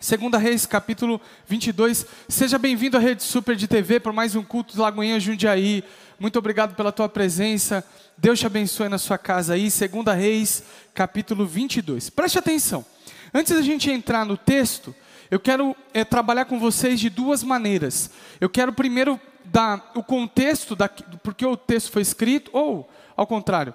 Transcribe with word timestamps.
Segunda 0.00 0.38
Reis, 0.38 0.64
capítulo 0.64 1.20
22. 1.46 2.06
Seja 2.26 2.56
bem-vindo 2.56 2.96
à 2.96 3.00
Rede 3.00 3.22
Super 3.22 3.54
de 3.54 3.68
TV 3.68 4.00
por 4.00 4.14
mais 4.14 4.34
um 4.34 4.42
culto 4.42 4.72
de 4.72 4.80
Lagoinha 4.80 5.20
Jundiaí. 5.20 5.84
Muito 6.18 6.38
obrigado 6.38 6.74
pela 6.74 6.90
tua 6.90 7.06
presença. 7.06 7.84
Deus 8.16 8.38
te 8.38 8.46
abençoe 8.46 8.88
na 8.88 8.96
sua 8.96 9.18
casa 9.18 9.52
aí. 9.52 9.70
Segunda 9.70 10.14
Reis, 10.14 10.64
capítulo 10.94 11.44
22. 11.46 12.08
Preste 12.08 12.38
atenção. 12.38 12.82
Antes 13.34 13.54
da 13.54 13.60
gente 13.60 13.90
entrar 13.90 14.24
no 14.24 14.38
texto, 14.38 14.94
eu 15.30 15.38
quero 15.38 15.76
é, 15.92 16.02
trabalhar 16.02 16.46
com 16.46 16.58
vocês 16.58 16.98
de 16.98 17.10
duas 17.10 17.44
maneiras. 17.44 18.10
Eu 18.40 18.48
quero 18.48 18.72
primeiro 18.72 19.20
dar 19.44 19.92
o 19.94 20.02
contexto 20.02 20.74
da, 20.74 20.86
do 20.86 21.18
porquê 21.18 21.44
o 21.44 21.58
texto 21.58 21.92
foi 21.92 22.00
escrito, 22.00 22.50
ou 22.54 22.88
ao 23.14 23.26
contrário, 23.26 23.74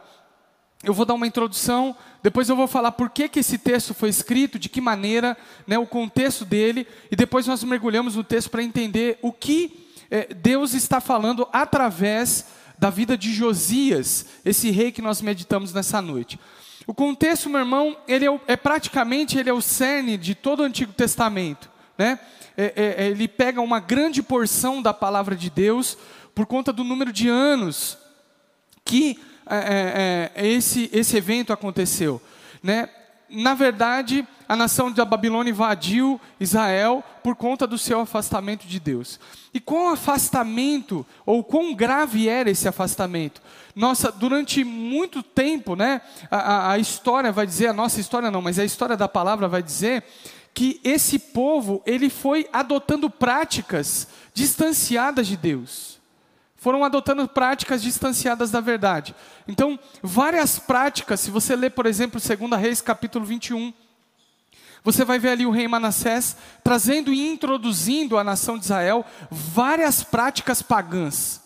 eu 0.85 0.93
vou 0.93 1.05
dar 1.05 1.13
uma 1.13 1.27
introdução, 1.27 1.95
depois 2.21 2.49
eu 2.49 2.55
vou 2.55 2.67
falar 2.67 2.91
por 2.91 3.09
que, 3.09 3.27
que 3.27 3.39
esse 3.39 3.57
texto 3.57 3.93
foi 3.93 4.09
escrito, 4.09 4.57
de 4.57 4.69
que 4.69 4.79
maneira, 4.79 5.37
né, 5.67 5.77
o 5.77 5.85
contexto 5.85 6.45
dele, 6.45 6.87
e 7.11 7.15
depois 7.15 7.47
nós 7.47 7.63
mergulhamos 7.63 8.15
no 8.15 8.23
texto 8.23 8.49
para 8.49 8.63
entender 8.63 9.19
o 9.21 9.31
que 9.31 9.87
é, 10.09 10.33
Deus 10.33 10.73
está 10.73 11.01
falando 11.01 11.47
através 11.51 12.47
da 12.77 12.89
vida 12.89 13.17
de 13.17 13.33
Josias, 13.33 14.25
esse 14.43 14.69
rei 14.69 14.91
que 14.91 15.01
nós 15.01 15.21
meditamos 15.21 15.73
nessa 15.73 16.01
noite. 16.01 16.39
O 16.87 16.93
contexto, 16.93 17.49
meu 17.49 17.59
irmão, 17.59 17.97
ele 18.07 18.27
é, 18.27 18.39
é 18.47 18.55
praticamente 18.55 19.37
ele 19.37 19.49
é 19.49 19.53
o 19.53 19.61
cerne 19.61 20.17
de 20.17 20.35
todo 20.35 20.59
o 20.59 20.63
Antigo 20.63 20.93
Testamento, 20.93 21.69
né? 21.97 22.19
É, 22.57 22.63
é, 22.63 22.95
é, 23.05 23.07
ele 23.09 23.27
pega 23.27 23.59
uma 23.59 23.81
grande 23.81 24.23
porção 24.23 24.81
da 24.81 24.93
palavra 24.93 25.35
de 25.35 25.49
Deus 25.49 25.97
por 26.33 26.45
conta 26.45 26.71
do 26.71 26.85
número 26.85 27.11
de 27.11 27.27
anos 27.27 27.97
que 28.85 29.19
é, 29.47 30.31
é, 30.35 30.43
é, 30.43 30.47
esse, 30.47 30.89
esse 30.91 31.17
evento 31.17 31.53
aconteceu. 31.53 32.21
Né? 32.63 32.89
Na 33.29 33.53
verdade, 33.53 34.27
a 34.47 34.55
nação 34.55 34.91
da 34.91 35.05
Babilônia 35.05 35.51
invadiu 35.51 36.19
Israel 36.39 37.03
por 37.23 37.35
conta 37.35 37.65
do 37.65 37.77
seu 37.77 37.99
afastamento 37.99 38.65
de 38.67 38.79
Deus. 38.79 39.19
E 39.53 39.59
quão 39.59 39.89
afastamento, 39.89 41.05
ou 41.25 41.43
quão 41.43 41.73
grave 41.73 42.27
era 42.27 42.49
esse 42.49 42.67
afastamento? 42.67 43.41
Nossa, 43.75 44.11
durante 44.11 44.63
muito 44.63 45.21
tempo, 45.21 45.75
né, 45.75 46.01
a, 46.29 46.71
a 46.71 46.77
história 46.77 47.31
vai 47.31 47.45
dizer, 47.45 47.67
a 47.67 47.73
nossa 47.73 47.99
história 47.99 48.31
não, 48.31 48.41
mas 48.41 48.59
a 48.59 48.65
história 48.65 48.95
da 48.95 49.07
palavra 49.07 49.47
vai 49.47 49.61
dizer 49.61 50.03
que 50.53 50.79
esse 50.83 51.19
povo, 51.19 51.83
ele 51.85 52.09
foi 52.09 52.47
adotando 52.53 53.09
práticas 53.09 54.07
distanciadas 54.33 55.27
de 55.27 55.35
Deus 55.35 55.95
foram 56.65 56.83
adotando 56.83 57.27
práticas 57.27 57.79
distanciadas 57.79 58.49
da 58.49 58.59
verdade. 58.59 59.13
Então, 59.47 59.77
várias 60.01 60.57
práticas, 60.57 61.19
se 61.19 61.29
você 61.29 61.55
ler, 61.55 61.69
por 61.69 61.85
exemplo, 61.85 62.19
2 62.19 62.59
Reis 62.59 62.81
capítulo 62.81 63.23
21, 63.23 63.71
você 64.83 65.05
vai 65.05 65.19
ver 65.19 65.29
ali 65.29 65.45
o 65.45 65.51
rei 65.51 65.67
Manassés 65.67 66.35
trazendo 66.63 67.13
e 67.13 67.27
introduzindo 67.27 68.17
à 68.17 68.23
nação 68.23 68.57
de 68.57 68.63
Israel 68.63 69.05
várias 69.29 70.03
práticas 70.03 70.63
pagãs. 70.63 71.39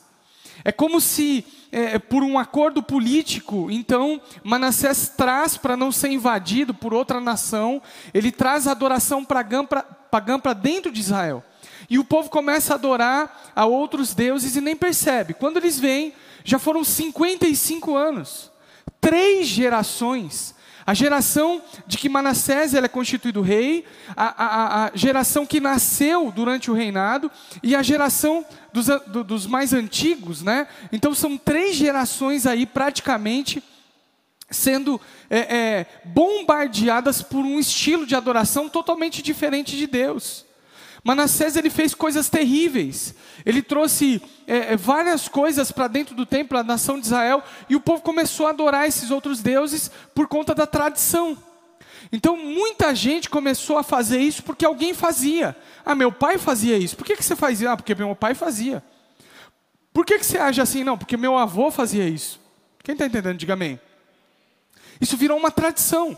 É 0.64 0.72
como 0.72 1.02
se, 1.02 1.46
é, 1.70 2.00
por 2.00 2.24
um 2.24 2.40
acordo 2.40 2.82
político, 2.82 3.70
então, 3.70 4.22
Manassés 4.42 5.10
traz 5.18 5.58
para 5.58 5.76
não 5.76 5.92
ser 5.92 6.12
invadido 6.12 6.74
por 6.74 6.94
outra 6.94 7.20
nação, 7.20 7.82
ele 8.14 8.32
traz 8.32 8.68
a 8.68 8.72
adoração 8.72 9.26
pagã 9.26 9.66
para 9.66 10.54
dentro 10.54 10.94
de 10.94 11.02
Israel. 11.02 11.44
E 11.90 11.98
o 11.98 12.04
povo 12.04 12.30
começa 12.30 12.74
a 12.74 12.76
adorar 12.76 13.52
a 13.56 13.66
outros 13.66 14.14
deuses 14.14 14.56
e 14.56 14.62
nem 14.62 14.76
percebe. 14.76 15.34
Quando 15.34 15.58
eles 15.58 15.80
vêm, 15.80 16.14
já 16.44 16.60
foram 16.60 16.84
55 16.84 17.96
anos, 17.96 18.52
três 19.02 19.48
gerações. 19.48 20.56
A 20.86 20.94
geração 20.94 21.62
de 21.86 21.98
que 21.98 22.10
Manassés 22.10 22.74
é 22.74 22.88
constituído 22.88 23.42
rei, 23.42 23.86
a, 24.16 24.44
a, 24.44 24.86
a, 24.86 24.92
geração 24.96 25.46
que 25.46 25.60
nasceu 25.60 26.32
durante 26.32 26.72
o 26.72 26.74
reinado 26.74 27.30
e 27.62 27.76
a 27.76 27.84
geração 27.84 28.44
dos, 28.74 28.88
do, 29.06 29.24
dos 29.24 29.46
mais 29.46 29.72
antigos, 29.72 30.42
né? 30.42 30.68
Então 30.92 31.14
são 31.14 31.38
três 31.38 31.76
gerações 31.76 32.48
aí 32.48 32.66
praticamente 32.66 33.64
sendo 34.50 35.00
é, 35.30 35.40
é, 35.40 35.86
bombardeadas 36.04 37.22
por 37.22 37.46
um 37.46 37.60
estilo 37.60 38.06
de 38.06 38.16
adoração 38.16 38.68
totalmente 38.68 39.22
diferente 39.22 39.78
de 39.78 39.86
Deus. 39.86 40.49
Manassés 41.04 41.56
ele 41.56 41.70
fez 41.70 41.94
coisas 41.94 42.30
terríveis. 42.30 43.16
Ele 43.46 43.62
trouxe 43.62 44.22
é, 44.46 44.74
é 44.74 44.78
várias 44.78 45.28
coisas 45.28 45.72
para 45.72 45.88
dentro 45.88 46.16
do 46.16 46.26
templo, 46.26 46.58
a 46.58 46.64
nação 46.64 47.00
de 47.00 47.06
Israel, 47.06 47.44
e 47.70 47.76
o 47.76 47.80
povo 47.80 48.02
começou 48.02 48.48
a 48.48 48.50
adorar 48.50 48.88
esses 48.88 49.12
outros 49.12 49.42
deuses 49.42 49.90
por 50.14 50.28
conta 50.28 50.54
da 50.54 50.68
tradição. 50.68 51.38
Então 52.12 52.36
muita 52.36 52.94
gente 52.96 53.30
começou 53.30 53.78
a 53.78 53.84
fazer 53.84 54.20
isso 54.20 54.44
porque 54.44 54.66
alguém 54.66 54.94
fazia. 54.94 55.56
Ah, 55.86 55.96
meu 55.96 56.12
pai 56.12 56.38
fazia 56.38 56.78
isso. 56.78 56.96
Por 56.96 57.06
que, 57.06 57.16
que 57.16 57.24
você 57.24 57.36
fazia? 57.36 57.72
Ah, 57.72 57.78
porque 57.78 57.96
meu 57.96 58.16
pai 58.16 58.34
fazia. 58.34 58.84
Por 59.94 60.06
que, 60.06 60.18
que 60.18 60.26
você 60.26 60.38
age 60.38 60.62
assim? 60.62 60.84
Não, 60.84 60.98
porque 60.98 61.18
meu 61.18 61.38
avô 61.38 61.72
fazia 61.72 62.08
isso. 62.08 62.40
Quem 62.84 62.94
está 62.94 63.06
entendendo? 63.06 63.38
Diga 63.38 63.54
amém. 63.54 63.80
Isso 65.00 65.18
virou 65.18 65.38
uma 65.38 65.52
tradição. 65.52 66.18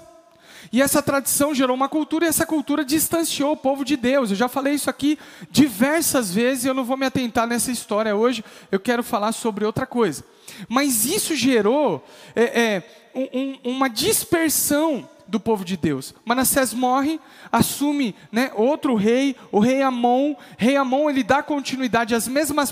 E 0.72 0.82
essa 0.82 1.02
tradição 1.02 1.54
gerou 1.54 1.76
uma 1.76 1.90
cultura 1.90 2.26
e 2.26 2.28
essa 2.30 2.46
cultura 2.46 2.84
distanciou 2.84 3.54
o 3.54 3.58
povo 3.58 3.86
de 3.86 3.96
Deus. 3.96 4.30
Eu 4.30 4.36
já 4.36 4.48
falei 4.48 4.74
isso 4.74 4.90
aqui 4.90 5.18
diversas 5.50 6.34
vezes 6.34 6.66
e 6.66 6.68
eu 6.68 6.74
não 6.74 6.84
vou 6.84 6.98
me 6.98 7.06
atentar 7.06 7.48
nessa 7.48 7.72
história 7.72 8.16
hoje. 8.16 8.44
Eu 8.72 8.80
quero 8.80 9.04
falar 9.04 9.32
sobre 9.32 9.66
outra 9.66 9.86
coisa. 9.86 10.24
Mas 10.68 11.06
isso 11.06 11.36
gerou 11.36 12.06
é, 12.36 12.62
é, 12.62 12.84
um, 13.16 13.58
uma 13.64 13.88
dispersão 13.88 15.08
do 15.32 15.40
povo 15.40 15.64
de 15.64 15.78
Deus. 15.78 16.14
Manassés 16.26 16.74
morre, 16.74 17.20
assume 17.50 18.14
né, 18.32 18.52
outro 18.54 18.96
rei, 18.96 19.36
o 19.50 19.60
rei 19.60 19.82
Amon. 19.82 20.36
Rei 20.58 20.76
Amon 20.76 21.10
ele 21.10 21.24
dá 21.24 21.42
continuidade 21.42 22.14
às 22.14 22.28
mesmas 22.28 22.72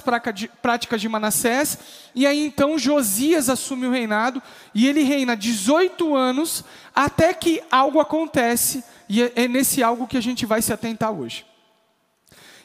práticas 0.62 1.02
de 1.02 1.10
Manassés, 1.10 1.80
e 2.14 2.28
aí 2.28 2.46
então 2.46 2.78
Josias 2.78 3.50
assume 3.50 3.88
o 3.88 3.92
reinado, 3.92 4.44
e 4.76 4.88
ele 4.88 5.04
reina 5.04 5.38
18 5.38 6.16
anos, 6.16 6.66
até 6.94 7.34
que 7.34 7.64
algo 7.72 8.02
acontece, 8.02 8.84
e 9.08 9.24
é, 9.24 9.32
é 9.36 9.48
nesse 9.48 9.82
algo 9.82 10.06
que 10.06 10.18
a 10.18 10.22
gente 10.22 10.46
vai 10.46 10.62
se 10.62 10.74
atentar 10.74 11.12
hoje. 11.12 11.46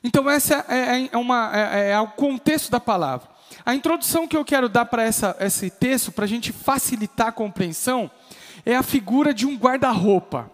Então, 0.02 0.28
essa 0.28 0.66
é, 0.68 0.76
é, 0.76 1.08
é 1.12 1.16
uma, 1.16 1.50
é, 1.54 1.92
é 1.92 2.00
o 2.00 2.08
contexto 2.08 2.70
da 2.70 2.78
palavra. 2.78 3.26
A 3.64 3.74
introdução 3.74 4.28
que 4.28 4.36
eu 4.36 4.44
quero 4.44 4.68
dar 4.68 4.84
para 4.84 5.06
esse 5.06 5.70
texto, 5.70 6.12
para 6.12 6.26
a 6.26 6.28
gente 6.28 6.52
facilitar 6.52 7.28
a 7.28 7.32
compreensão, 7.32 8.10
é 8.64 8.76
a 8.76 8.82
figura 8.82 9.34
de 9.34 9.46
um 9.46 9.56
guarda-roupa. 9.56 10.50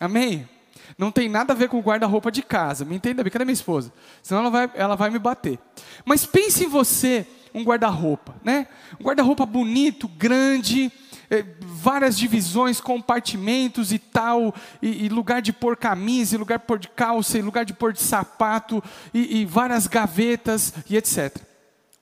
Amém? 0.00 0.48
Não 0.96 1.10
tem 1.10 1.28
nada 1.28 1.52
a 1.52 1.56
ver 1.56 1.68
com 1.68 1.78
o 1.78 1.82
guarda-roupa 1.82 2.30
de 2.30 2.42
casa. 2.42 2.84
Me 2.84 2.96
entenda 2.96 3.22
bem, 3.22 3.32
cadê 3.32 3.44
minha 3.44 3.52
esposa? 3.52 3.92
Senão 4.22 4.42
ela 4.42 4.50
vai, 4.50 4.70
ela 4.74 4.96
vai 4.96 5.10
me 5.10 5.18
bater. 5.18 5.58
Mas 6.04 6.24
pense 6.24 6.64
em 6.64 6.68
você, 6.68 7.26
um 7.54 7.62
guarda-roupa, 7.62 8.34
né? 8.44 8.66
Um 9.00 9.04
guarda-roupa 9.04 9.44
bonito, 9.46 10.06
grande, 10.08 10.92
é, 11.30 11.44
várias 11.60 12.16
divisões, 12.16 12.80
compartimentos 12.80 13.92
e 13.92 13.98
tal, 13.98 14.54
e, 14.80 15.06
e, 15.06 15.08
lugar 15.08 15.40
de 15.42 15.52
pôr 15.52 15.76
camisa, 15.76 16.34
e 16.34 16.38
lugar 16.38 16.58
de 16.58 16.64
pôr 16.64 16.78
de 16.78 16.88
calça, 16.88 17.38
e 17.38 17.42
lugar 17.42 17.64
de 17.64 17.72
pôr 17.72 17.92
de 17.92 18.00
sapato, 18.00 18.82
e, 19.12 19.40
e 19.40 19.44
várias 19.44 19.86
gavetas 19.86 20.74
e 20.88 20.96
etc. 20.96 21.53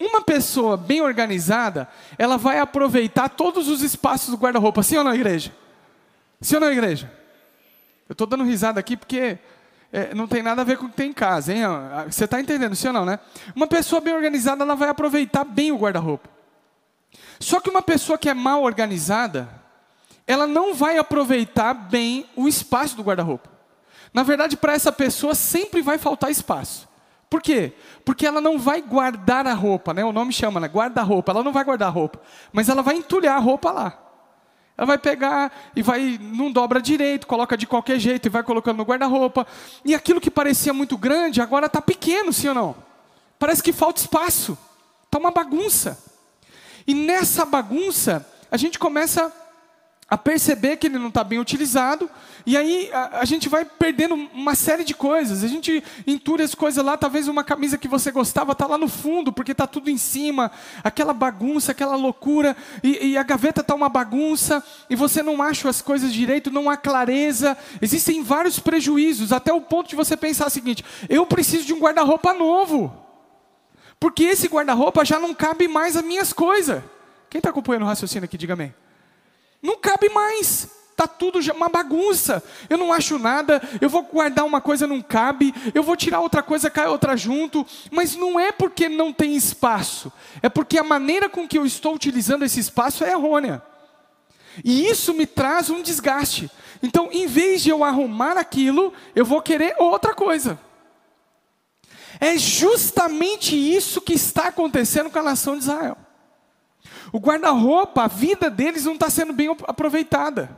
Uma 0.02 0.20
pessoa 0.20 0.76
bem 0.76 1.00
organizada, 1.00 1.88
ela 2.18 2.36
vai 2.36 2.58
aproveitar 2.58 3.28
todos 3.28 3.68
os 3.68 3.82
espaços 3.82 4.30
do 4.30 4.36
guarda-roupa. 4.36 4.82
Sim 4.82 4.96
ou 4.96 5.04
não, 5.04 5.14
igreja? 5.14 5.54
Sim 6.40 6.56
ou 6.56 6.60
não, 6.60 6.72
igreja? 6.72 7.08
Eu 8.08 8.14
estou 8.14 8.26
dando 8.26 8.42
risada 8.42 8.80
aqui 8.80 8.96
porque 8.96 9.38
é, 9.92 10.12
não 10.12 10.26
tem 10.26 10.42
nada 10.42 10.62
a 10.62 10.64
ver 10.64 10.76
com 10.76 10.86
o 10.86 10.88
que 10.88 10.96
tem 10.96 11.10
em 11.10 11.12
casa, 11.12 11.54
hein? 11.54 11.62
Você 12.10 12.24
está 12.24 12.40
entendendo, 12.40 12.74
sim 12.74 12.88
ou 12.88 12.92
não, 12.92 13.04
né? 13.04 13.20
Uma 13.54 13.68
pessoa 13.68 14.00
bem 14.00 14.12
organizada, 14.12 14.64
ela 14.64 14.74
vai 14.74 14.88
aproveitar 14.88 15.44
bem 15.44 15.70
o 15.70 15.78
guarda-roupa. 15.78 16.28
Só 17.38 17.60
que 17.60 17.70
uma 17.70 17.80
pessoa 17.80 18.18
que 18.18 18.28
é 18.28 18.34
mal 18.34 18.60
organizada, 18.64 19.48
ela 20.26 20.48
não 20.48 20.74
vai 20.74 20.98
aproveitar 20.98 21.74
bem 21.74 22.26
o 22.34 22.48
espaço 22.48 22.96
do 22.96 23.04
guarda-roupa. 23.04 23.48
Na 24.12 24.24
verdade, 24.24 24.56
para 24.56 24.72
essa 24.72 24.90
pessoa 24.90 25.32
sempre 25.32 25.80
vai 25.80 25.96
faltar 25.96 26.28
espaço. 26.28 26.90
Por 27.32 27.40
quê? 27.40 27.72
Porque 28.04 28.26
ela 28.26 28.42
não 28.42 28.58
vai 28.58 28.82
guardar 28.82 29.46
a 29.46 29.54
roupa, 29.54 29.94
né? 29.94 30.04
O 30.04 30.12
nome 30.12 30.34
chama, 30.34 30.60
né? 30.60 30.68
Guarda-roupa. 30.68 31.32
Ela 31.32 31.42
não 31.42 31.50
vai 31.50 31.64
guardar 31.64 31.88
a 31.88 31.90
roupa, 31.90 32.20
mas 32.52 32.68
ela 32.68 32.82
vai 32.82 32.96
entulhar 32.96 33.38
a 33.38 33.40
roupa 33.40 33.70
lá. 33.70 33.98
Ela 34.76 34.86
vai 34.86 34.98
pegar 34.98 35.50
e 35.74 35.80
vai, 35.80 36.18
não 36.20 36.52
dobra 36.52 36.78
direito, 36.78 37.26
coloca 37.26 37.56
de 37.56 37.66
qualquer 37.66 37.98
jeito 37.98 38.26
e 38.26 38.28
vai 38.28 38.42
colocando 38.42 38.76
no 38.76 38.84
guarda-roupa. 38.84 39.46
E 39.82 39.94
aquilo 39.94 40.20
que 40.20 40.30
parecia 40.30 40.74
muito 40.74 40.98
grande, 40.98 41.40
agora 41.40 41.64
está 41.64 41.80
pequeno, 41.80 42.34
sim 42.34 42.48
ou 42.48 42.54
não? 42.54 42.76
Parece 43.38 43.62
que 43.62 43.72
falta 43.72 44.02
espaço. 44.02 44.58
Está 45.06 45.16
uma 45.16 45.30
bagunça. 45.30 46.04
E 46.86 46.92
nessa 46.92 47.46
bagunça, 47.46 48.28
a 48.50 48.58
gente 48.58 48.78
começa 48.78 49.32
a 50.08 50.18
perceber 50.18 50.76
que 50.76 50.86
ele 50.86 50.98
não 50.98 51.08
está 51.08 51.24
bem 51.24 51.38
utilizado, 51.38 52.10
e 52.44 52.56
aí 52.56 52.90
a, 52.92 53.20
a, 53.20 53.24
gente 53.24 53.48
vai 53.48 53.64
perdendo 53.64 54.14
uma 54.14 54.54
série 54.54 54.84
de 54.84 54.94
coisas. 54.94 55.42
A 55.42 55.48
gente 55.48 55.82
entulha 56.06 56.44
as 56.44 56.54
coisas 56.54 56.84
lá, 56.84 56.96
talvez 56.96 57.28
uma 57.28 57.42
camisa 57.42 57.78
que 57.78 57.88
você 57.88 58.10
gostava 58.10 58.52
está 58.52 58.66
lá 58.66 58.76
no 58.76 58.88
fundo, 58.88 59.32
porque 59.32 59.52
está 59.52 59.66
tudo 59.66 59.88
em 59.88 59.96
cima, 59.96 60.50
aquela 60.84 61.14
bagunça, 61.14 61.72
aquela 61.72 61.96
loucura, 61.96 62.54
e, 62.82 63.12
e 63.12 63.16
a 63.16 63.22
gaveta 63.22 63.62
está 63.62 63.74
uma 63.74 63.88
bagunça, 63.88 64.62
e 64.90 64.96
você 64.96 65.22
não 65.22 65.40
acha 65.40 65.68
as 65.68 65.80
coisas 65.80 66.12
direito, 66.12 66.50
não 66.50 66.68
há 66.68 66.76
clareza. 66.76 67.56
Existem 67.80 68.22
vários 68.22 68.58
prejuízos, 68.58 69.32
até 69.32 69.52
o 69.52 69.60
ponto 69.62 69.88
de 69.88 69.96
você 69.96 70.16
pensar 70.16 70.48
o 70.48 70.50
seguinte: 70.50 70.84
eu 71.08 71.24
preciso 71.24 71.64
de 71.64 71.72
um 71.72 71.78
guarda-roupa 71.78 72.34
novo, 72.34 72.92
porque 73.98 74.24
esse 74.24 74.48
guarda-roupa 74.48 75.04
já 75.04 75.18
não 75.18 75.32
cabe 75.32 75.68
mais 75.68 75.96
as 75.96 76.04
minhas 76.04 76.32
coisas. 76.32 76.82
Quem 77.30 77.38
está 77.38 77.48
acompanhando 77.48 77.84
o 77.84 77.86
raciocínio 77.86 78.26
aqui, 78.26 78.36
diga 78.36 78.52
amém. 78.52 78.74
Não 79.62 79.76
cabe 79.76 80.08
mais. 80.08 80.68
Está 80.90 81.06
tudo 81.06 81.40
uma 81.52 81.68
bagunça. 81.68 82.42
Eu 82.68 82.76
não 82.76 82.92
acho 82.92 83.18
nada. 83.18 83.62
Eu 83.80 83.88
vou 83.88 84.02
guardar 84.02 84.44
uma 84.44 84.60
coisa, 84.60 84.86
não 84.86 85.00
cabe. 85.00 85.54
Eu 85.74 85.82
vou 85.82 85.96
tirar 85.96 86.20
outra 86.20 86.42
coisa, 86.42 86.68
cai 86.68 86.86
outra 86.86 87.16
junto. 87.16 87.66
Mas 87.90 88.14
não 88.14 88.38
é 88.38 88.52
porque 88.52 88.88
não 88.88 89.12
tem 89.12 89.34
espaço. 89.34 90.12
É 90.42 90.48
porque 90.48 90.78
a 90.78 90.84
maneira 90.84 91.28
com 91.28 91.46
que 91.48 91.58
eu 91.58 91.64
estou 91.64 91.94
utilizando 91.94 92.44
esse 92.44 92.60
espaço 92.60 93.04
é 93.04 93.12
errônea. 93.12 93.62
E 94.64 94.86
isso 94.86 95.14
me 95.14 95.26
traz 95.26 95.70
um 95.70 95.80
desgaste. 95.80 96.50
Então, 96.82 97.08
em 97.10 97.26
vez 97.26 97.62
de 97.62 97.70
eu 97.70 97.82
arrumar 97.82 98.36
aquilo, 98.36 98.92
eu 99.14 99.24
vou 99.24 99.40
querer 99.40 99.74
outra 99.78 100.14
coisa. 100.14 100.58
É 102.20 102.36
justamente 102.36 103.56
isso 103.56 104.00
que 104.00 104.12
está 104.12 104.48
acontecendo 104.48 105.10
com 105.10 105.18
a 105.18 105.22
nação 105.22 105.54
de 105.54 105.62
Israel. 105.62 105.96
O 107.12 107.18
guarda-roupa, 107.18 108.04
a 108.04 108.08
vida 108.08 108.48
deles 108.48 108.86
não 108.86 108.94
está 108.94 109.10
sendo 109.10 109.34
bem 109.34 109.54
aproveitada. 109.68 110.48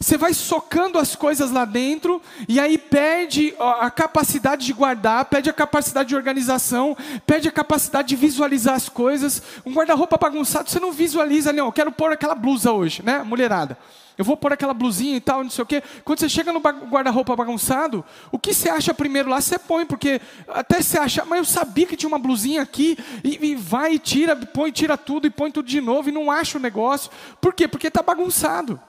Você 0.00 0.16
vai 0.16 0.32
socando 0.32 0.98
as 0.98 1.16
coisas 1.16 1.50
lá 1.50 1.64
dentro 1.64 2.22
e 2.48 2.60
aí 2.60 2.78
perde 2.78 3.54
a 3.58 3.90
capacidade 3.90 4.64
de 4.64 4.72
guardar, 4.72 5.24
perde 5.24 5.50
a 5.50 5.52
capacidade 5.52 6.08
de 6.08 6.16
organização, 6.16 6.96
perde 7.26 7.48
a 7.48 7.52
capacidade 7.52 8.08
de 8.08 8.16
visualizar 8.16 8.74
as 8.74 8.88
coisas. 8.88 9.42
Um 9.66 9.72
guarda-roupa 9.72 10.16
bagunçado, 10.16 10.70
você 10.70 10.78
não 10.78 10.92
visualiza 10.92 11.50
ali, 11.50 11.60
ó, 11.60 11.66
eu 11.66 11.72
quero 11.72 11.90
pôr 11.90 12.12
aquela 12.12 12.34
blusa 12.34 12.72
hoje, 12.72 13.02
né, 13.04 13.22
mulherada? 13.22 13.76
Eu 14.16 14.24
vou 14.24 14.36
pôr 14.36 14.52
aquela 14.52 14.74
blusinha 14.74 15.16
e 15.16 15.20
tal, 15.20 15.44
não 15.44 15.50
sei 15.50 15.62
o 15.62 15.66
quê. 15.66 15.80
Quando 16.04 16.18
você 16.18 16.28
chega 16.28 16.52
no 16.52 16.58
guarda-roupa 16.58 17.36
bagunçado, 17.36 18.04
o 18.32 18.38
que 18.38 18.52
você 18.52 18.68
acha 18.68 18.92
primeiro 18.92 19.30
lá, 19.30 19.40
você 19.40 19.56
põe, 19.60 19.86
porque 19.86 20.20
até 20.48 20.82
você 20.82 20.98
acha, 20.98 21.24
mas 21.24 21.38
eu 21.38 21.44
sabia 21.44 21.86
que 21.86 21.96
tinha 21.96 22.08
uma 22.08 22.18
blusinha 22.18 22.60
aqui, 22.60 22.98
e, 23.22 23.50
e 23.50 23.54
vai 23.54 23.94
e 23.94 23.98
tira, 23.98 24.34
põe, 24.34 24.72
tira 24.72 24.96
tudo 24.96 25.28
e 25.28 25.30
põe 25.30 25.52
tudo 25.52 25.68
de 25.68 25.80
novo 25.80 26.08
e 26.08 26.12
não 26.12 26.32
acha 26.32 26.58
o 26.58 26.60
negócio. 26.60 27.12
Por 27.40 27.54
quê? 27.54 27.68
Porque 27.68 27.86
está 27.86 28.02
bagunçado. 28.02 28.80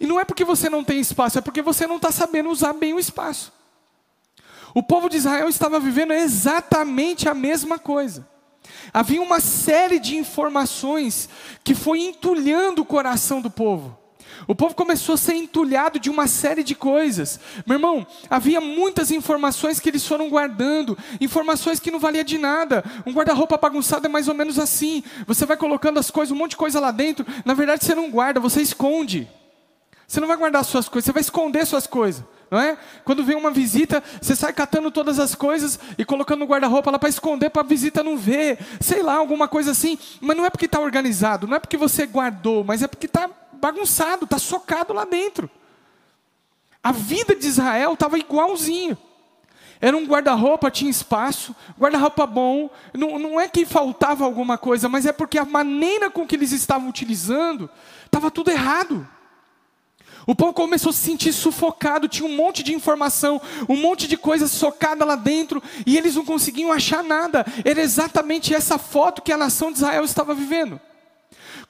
E 0.00 0.06
não 0.06 0.18
é 0.18 0.24
porque 0.24 0.44
você 0.44 0.68
não 0.68 0.84
tem 0.84 1.00
espaço, 1.00 1.38
é 1.38 1.40
porque 1.40 1.62
você 1.62 1.86
não 1.86 1.96
está 1.96 2.10
sabendo 2.10 2.50
usar 2.50 2.72
bem 2.72 2.94
o 2.94 2.98
espaço. 2.98 3.52
O 4.74 4.82
povo 4.82 5.08
de 5.08 5.16
Israel 5.16 5.48
estava 5.48 5.78
vivendo 5.78 6.12
exatamente 6.12 7.28
a 7.28 7.34
mesma 7.34 7.78
coisa. 7.78 8.28
Havia 8.92 9.22
uma 9.22 9.40
série 9.40 9.98
de 9.98 10.16
informações 10.16 11.28
que 11.62 11.74
foi 11.74 12.00
entulhando 12.00 12.82
o 12.82 12.84
coração 12.84 13.40
do 13.40 13.50
povo. 13.50 13.98
O 14.48 14.54
povo 14.54 14.74
começou 14.74 15.14
a 15.14 15.18
ser 15.18 15.34
entulhado 15.34 15.98
de 15.98 16.10
uma 16.10 16.26
série 16.26 16.62
de 16.62 16.74
coisas. 16.74 17.38
Meu 17.66 17.76
irmão, 17.76 18.06
havia 18.28 18.60
muitas 18.60 19.10
informações 19.10 19.80
que 19.80 19.88
eles 19.88 20.06
foram 20.06 20.28
guardando, 20.28 20.98
informações 21.20 21.78
que 21.78 21.90
não 21.90 21.98
valia 21.98 22.24
de 22.24 22.36
nada. 22.36 22.84
Um 23.06 23.12
guarda-roupa 23.12 23.56
bagunçado 23.56 24.06
é 24.06 24.08
mais 24.08 24.28
ou 24.28 24.34
menos 24.34 24.58
assim. 24.58 25.02
Você 25.26 25.46
vai 25.46 25.56
colocando 25.56 25.98
as 25.98 26.10
coisas, 26.10 26.32
um 26.32 26.38
monte 26.38 26.50
de 26.50 26.56
coisa 26.56 26.80
lá 26.80 26.90
dentro. 26.90 27.24
Na 27.44 27.54
verdade, 27.54 27.84
você 27.84 27.94
não 27.94 28.10
guarda, 28.10 28.40
você 28.40 28.60
esconde. 28.60 29.28
Você 30.06 30.20
não 30.20 30.28
vai 30.28 30.36
guardar 30.36 30.64
suas 30.64 30.88
coisas, 30.88 31.06
você 31.06 31.12
vai 31.12 31.20
esconder 31.22 31.66
suas 31.66 31.86
coisas, 31.86 32.22
não 32.50 32.60
é? 32.60 32.76
Quando 33.04 33.24
vem 33.24 33.36
uma 33.36 33.50
visita, 33.50 34.02
você 34.20 34.36
sai 34.36 34.52
catando 34.52 34.90
todas 34.90 35.18
as 35.18 35.34
coisas 35.34 35.78
e 35.96 36.04
colocando 36.04 36.40
no 36.40 36.46
guarda-roupa 36.46 36.90
lá 36.90 36.98
para 36.98 37.08
esconder 37.08 37.50
para 37.50 37.62
a 37.62 37.66
visita 37.66 38.02
não 38.02 38.16
ver, 38.16 38.58
sei 38.80 39.02
lá, 39.02 39.14
alguma 39.14 39.48
coisa 39.48 39.70
assim. 39.70 39.98
Mas 40.20 40.36
não 40.36 40.44
é 40.44 40.50
porque 40.50 40.66
está 40.66 40.78
organizado, 40.78 41.46
não 41.46 41.56
é 41.56 41.58
porque 41.58 41.76
você 41.76 42.06
guardou, 42.06 42.62
mas 42.62 42.82
é 42.82 42.86
porque 42.86 43.06
está 43.06 43.30
bagunçado, 43.52 44.24
está 44.24 44.38
socado 44.38 44.92
lá 44.92 45.04
dentro. 45.04 45.50
A 46.82 46.92
vida 46.92 47.34
de 47.34 47.46
Israel 47.46 47.94
estava 47.94 48.18
igualzinho. 48.18 48.98
Era 49.80 49.96
um 49.96 50.04
guarda-roupa, 50.04 50.70
tinha 50.70 50.90
espaço, 50.90 51.54
guarda-roupa 51.78 52.26
bom. 52.26 52.70
Não, 52.92 53.18
não 53.18 53.40
é 53.40 53.48
que 53.48 53.64
faltava 53.64 54.24
alguma 54.24 54.56
coisa, 54.56 54.88
mas 54.88 55.06
é 55.06 55.12
porque 55.12 55.38
a 55.38 55.44
maneira 55.44 56.10
com 56.10 56.26
que 56.26 56.36
eles 56.36 56.52
estavam 56.52 56.88
utilizando 56.88 57.68
estava 58.04 58.30
tudo 58.30 58.50
errado. 58.50 59.06
O 60.26 60.34
povo 60.34 60.52
começou 60.52 60.90
a 60.90 60.92
se 60.92 61.00
sentir 61.00 61.32
sufocado, 61.32 62.08
tinha 62.08 62.28
um 62.28 62.34
monte 62.34 62.62
de 62.62 62.74
informação, 62.74 63.40
um 63.68 63.76
monte 63.76 64.08
de 64.08 64.16
coisa 64.16 64.48
socada 64.48 65.04
lá 65.04 65.16
dentro, 65.16 65.62
e 65.86 65.96
eles 65.96 66.14
não 66.14 66.24
conseguiam 66.24 66.72
achar 66.72 67.02
nada. 67.02 67.44
Era 67.64 67.80
exatamente 67.80 68.54
essa 68.54 68.78
foto 68.78 69.22
que 69.22 69.32
a 69.32 69.36
nação 69.36 69.70
de 69.70 69.78
Israel 69.78 70.04
estava 70.04 70.34
vivendo. 70.34 70.80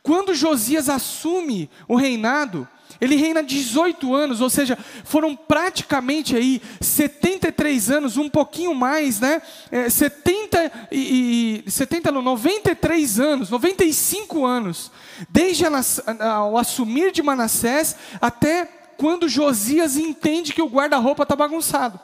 Quando 0.03 0.35
Josias 0.35 0.89
assume 0.89 1.71
o 1.89 1.97
reinado, 1.97 2.69
ele 3.01 3.17
reina 3.17 3.43
18 3.43 4.15
anos, 4.15 4.41
ou 4.41 4.49
seja, 4.49 4.79
foram 5.05 5.35
praticamente 5.35 6.37
aí 6.37 6.61
73 6.81 7.91
anos, 7.91 8.17
um 8.17 8.29
pouquinho 8.29 8.75
mais, 8.75 9.21
né? 9.21 9.43
É, 9.71 9.91
70 9.91 10.89
e, 10.91 11.63
e 11.67 11.71
70 11.71 12.13
não, 12.13 12.23
93 12.23 13.21
anos, 13.21 13.51
95 13.51 14.45
anos, 14.45 14.91
desde 15.29 15.65
o 15.65 16.59
assumir 16.59 17.13
de 17.13 17.23
Manassés 17.23 17.97
até 18.21 18.69
quando 18.97 19.29
Josias 19.29 19.97
entende 19.97 20.53
que 20.53 20.63
o 20.63 20.69
guarda-roupa 20.69 21.25
está 21.25 21.35
bagunçado. 21.35 21.99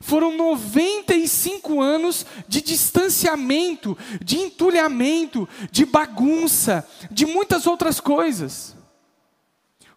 Foram 0.00 0.36
95 0.36 1.80
anos 1.80 2.26
de 2.46 2.60
distanciamento, 2.60 3.96
de 4.22 4.38
entulhamento, 4.38 5.48
de 5.70 5.86
bagunça, 5.86 6.86
de 7.10 7.24
muitas 7.24 7.66
outras 7.66 7.98
coisas. 7.98 8.75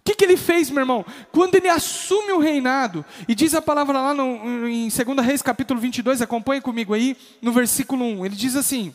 Que, 0.10 0.16
que, 0.16 0.26
ele 0.26 0.38
fez, 0.38 0.72
meu 0.72 0.80
irmão? 0.80 1.06
Quando 1.32 1.54
ele 1.54 1.70
assume 1.70 2.32
o 2.32 2.40
reinado, 2.40 3.06
e 3.28 3.36
diz 3.36 3.54
a 3.54 3.62
palavra 3.62 4.02
lá 4.02 4.12
no, 4.12 4.68
em 4.68 4.90
2 4.90 5.24
Reis 5.24 5.40
capítulo 5.40 5.80
22, 5.80 6.20
acompanhe 6.20 6.62
comigo 6.62 6.96
aí, 6.96 7.16
no 7.40 7.52
versículo 7.52 8.04
1, 8.04 8.26
ele 8.26 8.36
diz 8.36 8.56
assim: 8.56 8.92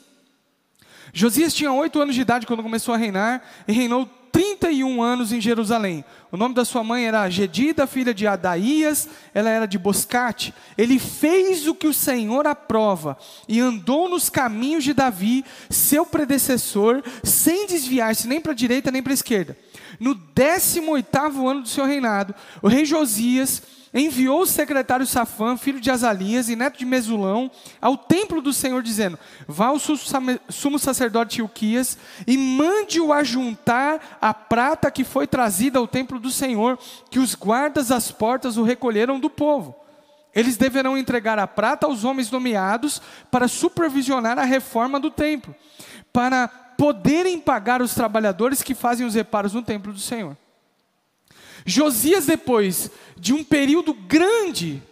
Josias 1.12 1.54
tinha 1.54 1.72
oito 1.72 2.00
anos 2.00 2.16
de 2.16 2.20
idade 2.20 2.48
quando 2.48 2.64
começou 2.64 2.92
a 2.92 2.98
reinar, 2.98 3.44
e 3.68 3.72
reinou 3.72 4.10
31 4.34 5.00
anos 5.00 5.30
em 5.30 5.40
Jerusalém. 5.40 6.04
O 6.32 6.36
nome 6.36 6.56
da 6.56 6.64
sua 6.64 6.82
mãe 6.82 7.06
era 7.06 7.30
Gedida, 7.30 7.86
filha 7.86 8.12
de 8.12 8.26
Adaías, 8.26 9.08
ela 9.32 9.48
era 9.48 9.64
de 9.64 9.78
Boscate. 9.78 10.52
Ele 10.76 10.98
fez 10.98 11.68
o 11.68 11.74
que 11.74 11.86
o 11.86 11.94
Senhor 11.94 12.44
aprova 12.44 13.16
e 13.46 13.60
andou 13.60 14.08
nos 14.08 14.28
caminhos 14.28 14.82
de 14.82 14.92
Davi, 14.92 15.44
seu 15.70 16.04
predecessor, 16.04 17.00
sem 17.22 17.68
desviar-se 17.68 18.26
nem 18.26 18.40
para 18.40 18.50
a 18.50 18.56
direita 18.56 18.90
nem 18.90 19.04
para 19.04 19.12
a 19.12 19.14
esquerda. 19.14 19.56
No 20.00 20.16
18 20.16 21.48
ano 21.48 21.62
do 21.62 21.68
seu 21.68 21.84
reinado, 21.84 22.34
o 22.60 22.66
rei 22.66 22.84
Josias 22.84 23.62
enviou 23.94 24.42
o 24.42 24.46
secretário 24.46 25.06
Safã, 25.06 25.56
filho 25.56 25.80
de 25.80 25.90
Azalias 25.90 26.48
e 26.48 26.56
neto 26.56 26.78
de 26.78 26.84
Mesulão, 26.84 27.50
ao 27.80 27.96
templo 27.96 28.42
do 28.42 28.52
Senhor, 28.52 28.82
dizendo: 28.82 29.18
Vá 29.46 29.66
ao 29.66 29.78
sumo 29.78 30.78
sacerdote 30.78 31.40
Ilquias 31.40 31.96
e 32.26 32.36
mande-o 32.36 33.12
ajuntar 33.12 34.18
a 34.20 34.34
prata 34.34 34.90
que 34.90 35.04
foi 35.04 35.26
trazida 35.26 35.78
ao 35.78 35.86
templo 35.86 36.18
do 36.18 36.30
Senhor, 36.30 36.78
que 37.08 37.20
os 37.20 37.34
guardas 37.34 37.88
das 37.88 38.10
portas 38.10 38.56
o 38.56 38.64
recolheram 38.64 39.20
do 39.20 39.30
povo. 39.30 39.76
Eles 40.34 40.56
deverão 40.56 40.98
entregar 40.98 41.38
a 41.38 41.46
prata 41.46 41.86
aos 41.86 42.02
homens 42.02 42.28
nomeados 42.28 43.00
para 43.30 43.46
supervisionar 43.46 44.36
a 44.36 44.44
reforma 44.44 44.98
do 44.98 45.08
templo, 45.08 45.54
para 46.12 46.48
poderem 46.48 47.38
pagar 47.38 47.80
os 47.80 47.94
trabalhadores 47.94 48.60
que 48.60 48.74
fazem 48.74 49.06
os 49.06 49.14
reparos 49.14 49.52
no 49.52 49.62
templo 49.62 49.92
do 49.92 50.00
Senhor. 50.00 50.36
Josias, 51.64 52.26
depois 52.26 52.90
de 53.16 53.32
um 53.32 53.42
período 53.42 53.94
grande 53.94 54.82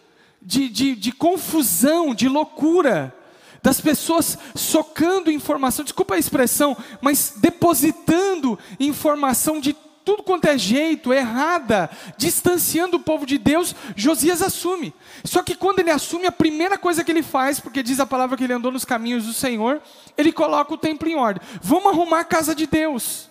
de, 0.40 0.68
de, 0.68 0.96
de 0.96 1.12
confusão, 1.12 2.14
de 2.14 2.28
loucura, 2.28 3.14
das 3.62 3.80
pessoas 3.80 4.36
socando 4.56 5.30
informação, 5.30 5.84
desculpa 5.84 6.16
a 6.16 6.18
expressão, 6.18 6.76
mas 7.00 7.34
depositando 7.36 8.58
informação 8.80 9.60
de 9.60 9.72
tudo 10.04 10.24
quanto 10.24 10.46
é 10.46 10.58
jeito, 10.58 11.12
errada, 11.12 11.88
distanciando 12.16 12.96
o 12.96 13.00
povo 13.00 13.24
de 13.24 13.38
Deus, 13.38 13.74
Josias 13.94 14.42
assume. 14.42 14.92
Só 15.24 15.42
que 15.42 15.54
quando 15.54 15.78
ele 15.78 15.90
assume, 15.90 16.26
a 16.26 16.32
primeira 16.32 16.76
coisa 16.76 17.04
que 17.04 17.12
ele 17.12 17.22
faz, 17.22 17.60
porque 17.60 17.84
diz 17.84 18.00
a 18.00 18.06
palavra 18.06 18.36
que 18.36 18.42
ele 18.42 18.52
andou 18.52 18.72
nos 18.72 18.84
caminhos 18.84 19.26
do 19.26 19.32
Senhor, 19.32 19.80
ele 20.18 20.32
coloca 20.32 20.74
o 20.74 20.78
templo 20.78 21.08
em 21.08 21.14
ordem. 21.14 21.42
Vamos 21.62 21.92
arrumar 21.92 22.20
a 22.20 22.24
casa 22.24 22.52
de 22.52 22.66
Deus. 22.66 23.30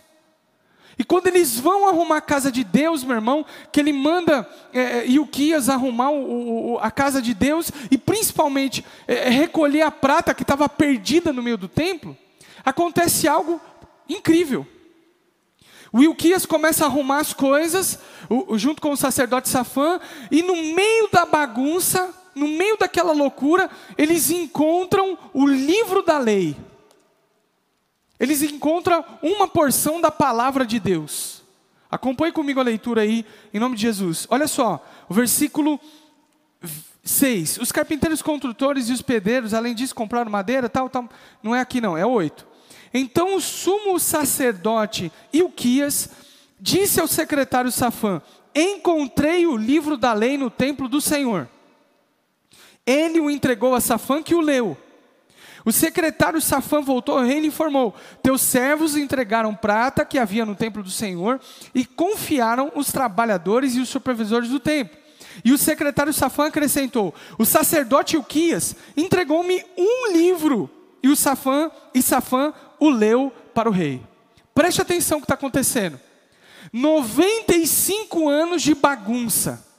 E 0.97 1.03
quando 1.03 1.27
eles 1.27 1.59
vão 1.59 1.87
arrumar 1.87 2.17
a 2.17 2.21
casa 2.21 2.51
de 2.51 2.63
Deus, 2.63 3.03
meu 3.03 3.15
irmão, 3.15 3.45
que 3.71 3.79
ele 3.79 3.93
manda 3.93 4.47
é, 4.73 5.05
Ilquias 5.05 5.69
arrumar 5.69 6.11
o, 6.11 6.73
o, 6.73 6.79
a 6.79 6.91
casa 6.91 7.21
de 7.21 7.33
Deus 7.33 7.71
e 7.89 7.97
principalmente 7.97 8.85
é, 9.07 9.29
recolher 9.29 9.81
a 9.81 9.91
prata 9.91 10.33
que 10.33 10.43
estava 10.43 10.67
perdida 10.67 11.31
no 11.31 11.41
meio 11.41 11.57
do 11.57 11.67
templo, 11.67 12.15
acontece 12.63 13.27
algo 13.27 13.59
incrível. 14.07 14.65
O 15.93 16.01
Ilquias 16.01 16.45
começa 16.45 16.85
a 16.85 16.87
arrumar 16.87 17.19
as 17.19 17.33
coisas, 17.33 17.99
o, 18.29 18.57
junto 18.57 18.81
com 18.81 18.91
o 18.91 18.97
sacerdote 18.97 19.49
Safã, 19.49 19.99
e 20.29 20.41
no 20.41 20.55
meio 20.55 21.09
da 21.11 21.25
bagunça, 21.25 22.13
no 22.33 22.47
meio 22.47 22.77
daquela 22.77 23.11
loucura, 23.11 23.69
eles 23.97 24.29
encontram 24.31 25.17
o 25.33 25.45
livro 25.45 26.01
da 26.01 26.17
lei. 26.17 26.55
Eles 28.21 28.43
encontram 28.43 29.03
uma 29.19 29.47
porção 29.47 29.99
da 29.99 30.11
palavra 30.11 30.63
de 30.63 30.79
Deus. 30.79 31.41
Acompanhe 31.89 32.31
comigo 32.31 32.59
a 32.59 32.63
leitura 32.63 33.01
aí, 33.01 33.25
em 33.51 33.59
nome 33.59 33.75
de 33.75 33.81
Jesus. 33.81 34.27
Olha 34.29 34.47
só, 34.47 34.85
o 35.09 35.13
versículo 35.13 35.79
6. 37.03 37.57
Os 37.57 37.71
carpinteiros 37.71 38.21
construtores 38.21 38.89
e 38.89 38.93
os 38.93 39.01
pedreiros, 39.01 39.55
além 39.55 39.73
disso, 39.73 39.95
compraram 39.95 40.29
madeira, 40.29 40.69
tal, 40.69 40.87
tal. 40.87 41.09
Não 41.41 41.55
é 41.55 41.61
aqui 41.61 41.81
não, 41.81 41.97
é 41.97 42.05
8. 42.05 42.45
Então 42.93 43.35
o 43.35 43.41
sumo 43.41 43.99
sacerdote 43.99 45.11
Ilquias 45.33 46.09
disse 46.59 47.01
ao 47.01 47.07
secretário 47.07 47.71
Safã: 47.71 48.21
Encontrei 48.53 49.47
o 49.47 49.57
livro 49.57 49.97
da 49.97 50.13
lei 50.13 50.37
no 50.37 50.51
templo 50.51 50.87
do 50.87 51.01
Senhor. 51.01 51.49
Ele 52.85 53.19
o 53.19 53.31
entregou 53.31 53.73
a 53.73 53.81
Safã, 53.81 54.21
que 54.21 54.35
o 54.35 54.41
leu. 54.41 54.77
O 55.63 55.71
secretário 55.71 56.41
Safã 56.41 56.81
voltou 56.81 57.17
ao 57.17 57.23
reino 57.23 57.45
e 57.45 57.47
informou: 57.49 57.95
Teus 58.23 58.41
servos 58.41 58.95
entregaram 58.95 59.53
prata 59.53 60.05
que 60.05 60.17
havia 60.17 60.45
no 60.45 60.55
templo 60.55 60.81
do 60.81 60.89
Senhor 60.89 61.39
e 61.73 61.85
confiaram 61.85 62.71
os 62.75 62.91
trabalhadores 62.91 63.75
e 63.75 63.79
os 63.79 63.89
supervisores 63.89 64.49
do 64.49 64.59
templo. 64.59 64.97
E 65.45 65.51
o 65.51 65.57
secretário 65.57 66.13
Safã 66.13 66.47
acrescentou: 66.47 67.13
O 67.37 67.45
sacerdote 67.45 68.15
Ilquias 68.15 68.75
entregou-me 68.97 69.63
um 69.77 70.11
livro. 70.11 70.69
E 71.03 71.07
o 71.07 71.15
Safã 71.15 71.71
e 71.93 72.01
Safã 72.01 72.53
o 72.79 72.89
leu 72.89 73.31
para 73.53 73.69
o 73.69 73.71
rei. 73.71 74.01
Preste 74.53 74.81
atenção 74.81 75.17
no 75.17 75.21
que 75.21 75.25
está 75.25 75.33
acontecendo. 75.33 75.99
95 76.71 78.29
anos 78.29 78.61
de 78.61 78.75
bagunça. 78.75 79.70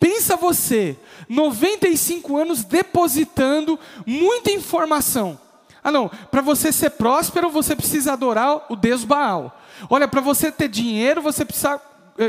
Pensa 0.00 0.34
você, 0.34 0.96
95 1.28 2.34
anos 2.38 2.64
depositando 2.64 3.78
muita 4.06 4.50
informação. 4.50 5.38
Ah, 5.84 5.92
não, 5.92 6.08
para 6.30 6.40
você 6.40 6.72
ser 6.72 6.90
próspero, 6.90 7.50
você 7.50 7.76
precisa 7.76 8.14
adorar 8.14 8.64
o 8.70 8.76
Deus 8.76 9.04
Baal. 9.04 9.60
Olha, 9.90 10.08
para 10.08 10.22
você 10.22 10.50
ter 10.50 10.68
dinheiro, 10.68 11.20
você 11.20 11.44
precisa 11.44 11.78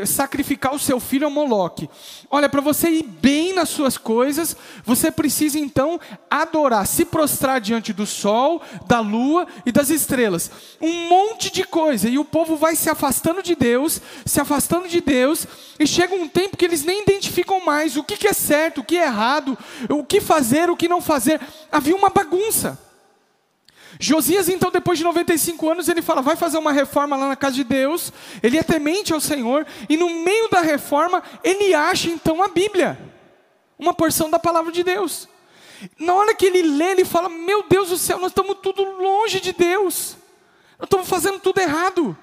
sacrificar 0.06 0.74
o 0.74 0.80
seu 0.80 1.00
filho 1.00 1.28
a 1.28 1.30
Moloque. 1.30 1.90
Olha, 2.30 2.48
para 2.48 2.62
você 2.62 2.90
ir 2.90 3.04
bem 3.04 3.54
nas 3.54 3.70
suas 3.70 3.98
coisas, 3.98 4.56
você 4.86 5.12
precisa 5.12 5.60
então 5.60 6.00
adorar, 6.30 6.88
se 6.88 7.06
prostrar 7.06 7.60
diante 7.60 7.92
do 7.92 8.06
sol, 8.06 8.62
da 8.88 9.00
lua 9.00 9.48
e 9.66 9.72
das 9.72 9.90
estrelas. 9.90 10.50
Um 10.82 11.10
monte 11.10 11.52
de 11.52 11.64
coisa. 11.64 12.08
E 12.08 12.18
o 12.18 12.26
povo 12.26 12.56
vai 12.56 12.76
se 12.76 12.90
afastando 12.90 13.44
de 13.44 13.56
Deus, 13.56 14.02
se 14.26 14.40
afastando 14.40 14.88
de 14.88 15.02
Deus, 15.02 15.46
e 15.80 15.86
chega 15.86 16.16
um 16.16 16.28
tempo 16.28 16.58
que 16.58 16.66
eles 16.66 16.84
nem 16.84 17.04
identificam 17.04 17.64
mais 17.66 17.98
o 17.98 18.04
que, 18.04 18.18
que 18.18 18.28
é 18.28 18.34
certo, 18.34 18.82
o 18.82 18.84
que 18.84 18.98
é 18.98 19.04
errado, 19.04 19.58
o 19.90 20.04
que 20.04 20.22
fazer, 20.22 20.70
o 20.70 20.78
que 20.78 20.88
não 20.88 21.02
fazer. 21.02 21.42
Havia 21.72 21.96
uma 21.96 22.10
bagunça. 22.10 22.91
Josias, 24.04 24.50
então, 24.50 24.72
depois 24.72 24.98
de 24.98 25.04
95 25.04 25.70
anos, 25.70 25.88
ele 25.88 26.02
fala: 26.02 26.24
vai 26.24 26.36
fazer 26.36 26.58
uma 26.58 26.72
reforma 26.72 27.16
lá 27.16 27.28
na 27.28 27.36
casa 27.36 27.56
de 27.56 27.64
Deus. 27.64 28.12
Ele 28.42 28.58
é 28.58 28.64
temente 28.64 29.14
ao 29.14 29.22
Senhor, 29.22 29.66
e 29.88 29.96
no 29.96 30.10
meio 30.10 30.50
da 30.50 30.60
reforma, 30.60 31.22
ele 31.44 31.72
acha 31.76 32.10
então 32.10 32.42
a 32.42 32.48
Bíblia, 32.48 32.98
uma 33.78 33.94
porção 33.94 34.28
da 34.28 34.40
palavra 34.40 34.72
de 34.72 34.84
Deus. 34.84 35.30
Na 36.00 36.16
hora 36.16 36.34
que 36.34 36.48
ele 36.48 36.64
lê, 36.64 36.94
ele 36.94 37.06
fala: 37.06 37.30
Meu 37.30 37.62
Deus 37.70 37.90
do 37.90 37.98
céu, 37.98 38.18
nós 38.18 38.32
estamos 38.32 38.58
tudo 38.64 38.84
longe 38.84 39.40
de 39.40 39.54
Deus, 39.54 40.18
nós 40.80 40.88
estamos 40.88 41.08
fazendo 41.08 41.40
tudo 41.40 41.62
errado, 41.62 42.18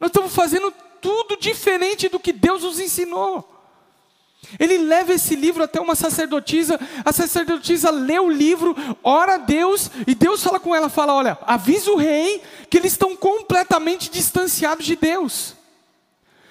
nós 0.00 0.08
estamos 0.08 0.34
fazendo 0.34 0.72
tudo 1.02 1.36
diferente 1.36 2.08
do 2.08 2.18
que 2.18 2.32
Deus 2.32 2.62
nos 2.62 2.80
ensinou. 2.80 3.57
Ele 4.58 4.78
leva 4.78 5.12
esse 5.12 5.34
livro 5.34 5.62
até 5.62 5.80
uma 5.80 5.94
sacerdotisa, 5.94 6.80
a 7.04 7.12
sacerdotisa 7.12 7.90
lê 7.90 8.18
o 8.18 8.30
livro, 8.30 8.74
ora 9.02 9.34
a 9.34 9.38
Deus, 9.38 9.90
e 10.06 10.14
Deus 10.14 10.42
fala 10.42 10.58
com 10.58 10.74
ela, 10.74 10.88
fala, 10.88 11.14
olha, 11.14 11.36
avisa 11.42 11.90
o 11.90 11.96
rei 11.96 12.42
que 12.70 12.78
eles 12.78 12.92
estão 12.92 13.14
completamente 13.16 14.10
distanciados 14.10 14.86
de 14.86 14.96
Deus. 14.96 15.54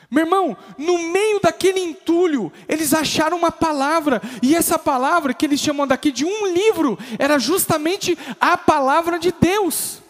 Meu 0.10 0.24
irmão, 0.24 0.56
no 0.77 0.98
meio 1.00 1.39
daquele 1.41 1.79
entulho, 1.79 2.51
eles 2.70 2.94
acharam 2.94 3.38
uma 3.38 3.51
palavra, 3.51 4.22
e 4.41 4.56
essa 4.56 4.77
palavra 4.77 5.34
que 5.34 5.46
eles 5.46 5.60
chamam 5.60 5.88
daqui 5.88 6.12
de 6.12 6.24
um 6.24 6.48
livro, 6.48 6.98
era 7.17 7.39
justamente 7.39 8.17
a 8.39 8.58
palavra 8.58 9.17
de 9.17 9.34
Deus. 9.34 10.01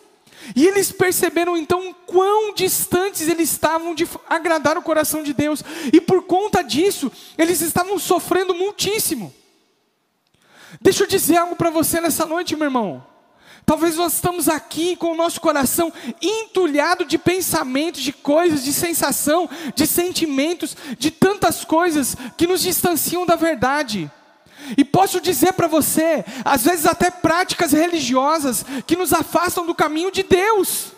E 0.55 0.65
eles 0.65 0.91
perceberam 0.91 1.57
então 1.57 1.93
quão 2.05 2.53
distantes 2.53 3.27
eles 3.27 3.51
estavam 3.51 3.93
de 3.93 4.07
agradar 4.29 4.77
o 4.77 4.81
coração 4.81 5.23
de 5.23 5.33
Deus, 5.33 5.63
e 5.91 5.99
por 5.99 6.23
conta 6.23 6.61
disso, 6.61 7.11
eles 7.37 7.61
estavam 7.61 7.97
sofrendo 7.99 8.53
muitíssimo. 8.53 9.33
Deixa 10.81 11.03
eu 11.03 11.07
dizer 11.07 11.37
algo 11.37 11.55
para 11.55 11.69
você 11.69 11.99
nessa 11.99 12.25
noite, 12.25 12.55
meu 12.55 12.65
irmão. 12.65 13.03
Talvez 13.65 13.97
nós 13.97 14.13
estamos 14.13 14.47
aqui 14.47 14.95
com 14.95 15.11
o 15.11 15.15
nosso 15.15 15.41
coração 15.41 15.91
entulhado 16.21 17.03
de 17.03 17.17
pensamentos, 17.17 18.01
de 18.01 18.13
coisas, 18.13 18.63
de 18.63 18.71
sensação, 18.71 19.49
de 19.75 19.85
sentimentos, 19.85 20.77
de 20.97 21.11
tantas 21.11 21.65
coisas 21.65 22.15
que 22.37 22.47
nos 22.47 22.61
distanciam 22.61 23.25
da 23.25 23.35
verdade. 23.35 24.09
E 24.77 24.83
posso 24.83 25.21
dizer 25.21 25.53
para 25.53 25.67
você, 25.67 26.25
às 26.43 26.63
vezes 26.63 26.85
até 26.85 27.09
práticas 27.09 27.71
religiosas 27.71 28.65
que 28.85 28.95
nos 28.95 29.13
afastam 29.13 29.65
do 29.65 29.75
caminho 29.75 30.11
de 30.11 30.23
Deus 30.23 30.96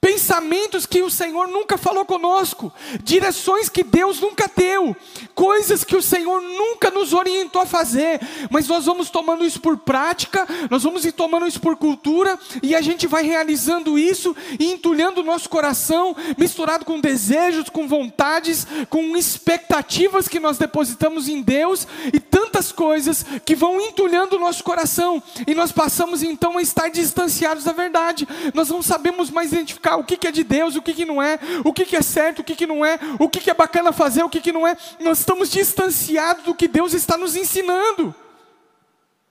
pensamentos 0.00 0.86
que 0.86 1.02
o 1.02 1.10
Senhor 1.10 1.48
nunca 1.48 1.76
falou 1.76 2.04
conosco, 2.04 2.72
direções 3.02 3.68
que 3.68 3.82
Deus 3.82 4.20
nunca 4.20 4.48
deu, 4.54 4.94
coisas 5.34 5.82
que 5.82 5.96
o 5.96 6.02
Senhor 6.02 6.40
nunca 6.40 6.90
nos 6.90 7.12
orientou 7.12 7.62
a 7.62 7.66
fazer, 7.66 8.20
mas 8.50 8.68
nós 8.68 8.84
vamos 8.84 9.10
tomando 9.10 9.44
isso 9.44 9.60
por 9.60 9.76
prática, 9.78 10.46
nós 10.70 10.82
vamos 10.82 11.04
ir 11.04 11.12
tomando 11.12 11.46
isso 11.46 11.60
por 11.60 11.76
cultura, 11.76 12.38
e 12.62 12.74
a 12.74 12.80
gente 12.80 13.06
vai 13.06 13.24
realizando 13.24 13.98
isso 13.98 14.36
e 14.60 14.70
entulhando 14.70 15.22
o 15.22 15.24
nosso 15.24 15.48
coração, 15.48 16.14
misturado 16.38 16.84
com 16.84 17.00
desejos, 17.00 17.68
com 17.68 17.88
vontades, 17.88 18.66
com 18.88 19.16
expectativas 19.16 20.28
que 20.28 20.38
nós 20.38 20.58
depositamos 20.58 21.28
em 21.28 21.42
Deus, 21.42 21.86
e 22.12 22.20
tantas 22.20 22.70
coisas 22.70 23.24
que 23.44 23.56
vão 23.56 23.80
entulhando 23.80 24.36
o 24.36 24.40
nosso 24.40 24.62
coração, 24.62 25.22
e 25.46 25.54
nós 25.54 25.72
passamos 25.72 26.22
então 26.22 26.58
a 26.58 26.62
estar 26.62 26.88
distanciados 26.90 27.64
da 27.64 27.72
verdade, 27.72 28.28
nós 28.54 28.68
não 28.68 28.82
sabemos 28.82 29.30
mais 29.30 29.52
identificar 29.52 29.85
o 29.94 30.02
que, 30.02 30.26
é 30.26 30.32
de 30.32 30.42
Deus, 30.42 30.74
o 30.74 30.82
que, 30.82 31.04
não 31.04 31.22
é, 31.22 31.38
o 31.64 31.72
que, 31.72 31.94
é 31.94 32.02
certo, 32.02 32.40
o 32.40 32.44
que, 32.44 32.66
não 32.66 32.84
é, 32.84 32.98
o 33.18 33.28
que, 33.28 33.40
que 33.40 33.50
é 33.50 33.54
bacana 33.54 33.92
fazer, 33.92 34.24
o 34.24 34.28
que, 34.28 34.40
que 34.40 34.50
não 34.50 34.66
é. 34.66 34.76
Nós 34.98 35.20
estamos 35.20 35.50
distanciados 35.50 36.44
do 36.44 36.54
que 36.54 36.66
Deus 36.66 36.92
está 36.94 37.16
nos 37.16 37.36
ensinando. 37.36 38.14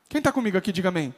Quem 0.07 0.19
está 0.19 0.31
comigo 0.31 0.57
aqui, 0.57 0.71
diga 0.71 0.89
amém. 0.89 1.13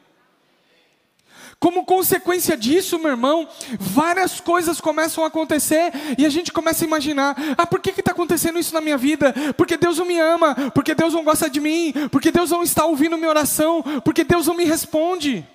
Como 1.59 1.85
consequência 1.85 2.55
disso, 2.55 2.99
meu 2.99 3.09
irmão, 3.09 3.47
várias 3.79 4.39
coisas 4.39 4.79
começam 4.79 5.23
a 5.23 5.27
acontecer 5.27 5.91
e 6.15 6.23
a 6.23 6.29
gente 6.29 6.51
começa 6.51 6.85
a 6.85 6.87
imaginar: 6.87 7.35
ah, 7.57 7.65
por 7.65 7.79
que 7.79 7.89
está 7.89 8.11
acontecendo 8.11 8.59
isso 8.59 8.73
na 8.73 8.81
minha 8.81 8.97
vida? 8.97 9.33
Porque 9.57 9.75
Deus 9.75 9.97
não 9.97 10.05
me 10.05 10.19
ama, 10.19 10.53
porque 10.71 10.93
Deus 10.93 11.13
não 11.13 11.23
gosta 11.23 11.49
de 11.49 11.59
mim, 11.59 11.93
porque 12.11 12.31
Deus 12.31 12.51
não 12.51 12.61
está 12.61 12.85
ouvindo 12.85 13.17
minha 13.17 13.29
oração, 13.29 13.83
porque 14.03 14.23
Deus 14.23 14.45
não 14.45 14.53
me 14.53 14.65
responde. 14.65 15.47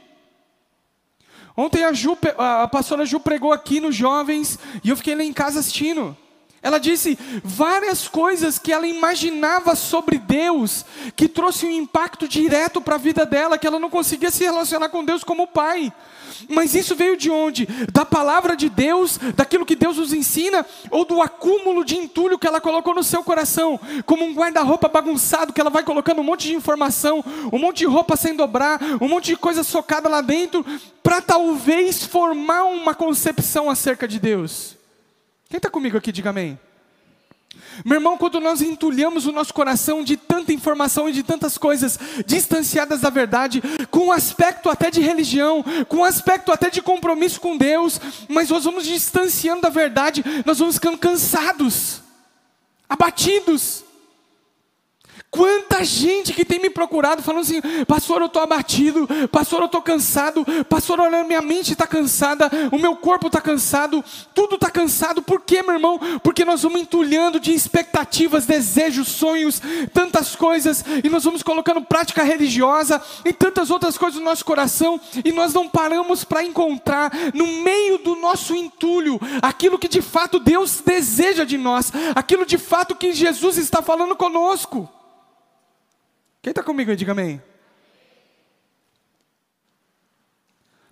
Ontem 1.57 1.85
a, 1.85 1.93
Ju, 1.93 2.17
a 2.39 2.67
pastora 2.69 3.05
Ju 3.05 3.21
pregou 3.21 3.53
aqui 3.53 3.81
nos 3.81 3.95
jovens 3.95 4.59
e 4.83 4.91
eu 4.91 4.97
fiquei 4.97 5.15
lá 5.15 5.23
em 5.23 5.33
casa 5.33 5.61
assistindo. 5.61 6.17
Ela 6.62 6.78
disse 6.78 7.19
várias 7.42 8.07
coisas 8.07 8.57
que 8.57 8.73
ela 8.73 8.87
imaginava 8.87 9.75
sobre 9.75 10.16
Deus, 10.16 10.85
que 11.16 11.28
trouxe 11.28 11.66
um 11.66 11.71
impacto 11.71 12.28
direto 12.28 12.81
para 12.81 12.95
a 12.95 12.99
vida 12.99 13.26
dela, 13.26 13.59
que 13.59 13.66
ela 13.66 13.81
não 13.81 13.90
conseguia 13.90 14.31
se 14.31 14.45
relacionar 14.45 14.88
com 14.88 15.04
Deus 15.04 15.25
como 15.25 15.49
pai. 15.49 15.92
Mas 16.49 16.75
isso 16.75 16.95
veio 16.95 17.16
de 17.16 17.31
onde? 17.31 17.66
Da 17.92 18.04
palavra 18.04 18.57
de 18.57 18.69
Deus, 18.69 19.19
daquilo 19.35 19.66
que 19.66 19.75
Deus 19.75 19.97
nos 19.97 20.12
ensina, 20.12 20.64
ou 20.90 21.04
do 21.04 21.21
acúmulo 21.21 21.85
de 21.85 21.97
entulho 21.97 22.38
que 22.38 22.47
ela 22.47 22.61
colocou 22.61 22.95
no 22.95 23.02
seu 23.02 23.25
coração, 23.25 23.78
como 24.07 24.25
um 24.25 24.33
guarda-roupa 24.33 24.88
bagunçado 24.88 25.52
que 25.52 25.61
ela 25.61 25.71
vai 25.71 25.83
colocando 25.83 26.21
um 26.21 26.25
monte 26.25 26.49
de 26.49 26.54
informação, 26.54 27.25
um 27.52 27.59
monte 27.59 27.78
de 27.78 27.87
roupa 27.87 28.16
sem 28.16 28.37
dobrar, 28.37 28.81
um 29.00 29.09
monte 29.09 29.26
de 29.26 29.37
coisa 29.37 29.64
socada 29.64 30.09
lá 30.09 30.21
dentro, 30.21 30.64
para 31.02 31.21
talvez 31.21 32.04
formar 32.04 32.64
uma 32.64 32.95
concepção 32.95 33.69
acerca 33.69 34.07
de 34.07 34.21
Deus. 34.21 34.82
Quem 35.53 35.59
está 35.59 35.69
comigo 35.69 35.99
aqui, 35.99 36.11
diga 36.11 36.31
amém. 36.31 36.59
Meu 37.85 37.97
irmão, 37.97 38.17
quando 38.17 38.41
nós 38.41 38.63
entulhamos 38.63 39.27
o 39.27 39.33
nosso 39.33 39.53
coração 39.53 40.03
de 40.03 40.17
tanta 40.17 40.51
informação 40.51 41.11
e 41.11 41.13
de 41.13 41.23
tantas 41.23 41.59
coisas 41.59 41.99
distanciadas 42.25 43.03
da 43.03 43.11
verdade, 43.11 43.63
com 43.91 44.07
um 44.07 44.13
aspecto 44.13 44.71
até 44.71 44.91
de 44.91 45.03
religião, 45.03 45.63
com 45.89 45.99
um 45.99 46.05
aspecto 46.05 46.51
até 46.53 46.71
de 46.71 46.81
compromisso 46.81 47.39
com 47.39 47.59
Deus, 47.59 48.01
mas 48.31 48.49
nós 48.49 48.65
vamos 48.65 48.87
distanciando 48.87 49.61
da 49.61 49.69
verdade, 49.69 50.25
nós 50.47 50.59
vamos 50.59 50.77
ficando 50.77 50.97
cansados, 50.97 52.01
abatidos. 52.89 53.85
Quanta 55.33 55.83
gente 55.83 56.35
que 56.35 56.45
tem 56.45 56.59
me 56.59 56.69
procurado 56.69 57.23
falando 57.23 57.41
assim: 57.41 57.62
Pastor, 57.89 58.21
eu 58.21 58.27
estou 58.27 58.43
abatido, 58.43 59.09
Pastor, 59.31 59.61
eu 59.61 59.65
estou 59.65 59.81
cansado, 59.81 60.45
Pastor, 60.69 61.01
olha, 61.01 61.25
minha 61.25 61.41
mente 61.41 61.73
está 61.73 61.87
cansada, 61.87 62.51
o 62.71 62.79
meu 62.79 62.95
corpo 62.95 63.29
está 63.29 63.41
cansado, 63.41 64.05
tudo 64.35 64.57
está 64.57 64.71
cansado. 64.71 65.23
Por 65.23 65.41
quê, 65.41 65.62
meu 65.62 65.73
irmão? 65.73 65.99
Porque 66.23 66.45
nós 66.45 66.61
vamos 66.61 66.83
entulhando 66.83 67.41
de 67.41 67.55
expectativas, 67.55 68.45
desejos, 68.45 69.09
sonhos, 69.09 69.59
tantas 69.95 70.37
coisas, 70.37 70.85
e 71.03 71.09
nós 71.09 71.25
vamos 71.25 71.43
colocando 71.43 71.81
prática 71.81 72.23
religiosa 72.23 73.01
e 73.25 73.33
tantas 73.33 73.71
outras 73.71 73.97
coisas 73.97 74.19
no 74.19 74.27
nosso 74.27 74.45
coração, 74.45 75.01
e 75.25 75.33
nós 75.33 75.55
não 75.55 75.67
paramos 75.67 76.25
para 76.25 76.45
encontrar 76.45 77.11
no 77.33 77.47
meio 77.47 77.97
do 77.97 78.17
nosso 78.17 78.55
entulho 78.55 79.19
aquilo 79.41 79.79
que 79.79 79.89
de 79.89 80.03
fato 80.03 80.39
Deus 80.39 80.83
deseja 80.85 81.45
de 81.45 81.57
nós, 81.57 81.91
aquilo 82.15 82.45
de 82.45 82.59
fato 82.59 82.95
que 82.95 83.15
Jesus 83.15 83.57
está 83.57 83.81
falando 83.81 84.15
conosco. 84.15 84.91
Quem 86.43 86.51
está 86.51 86.63
comigo 86.63 86.91
aí, 86.91 86.97
diga 86.97 87.13
amém. 87.13 87.41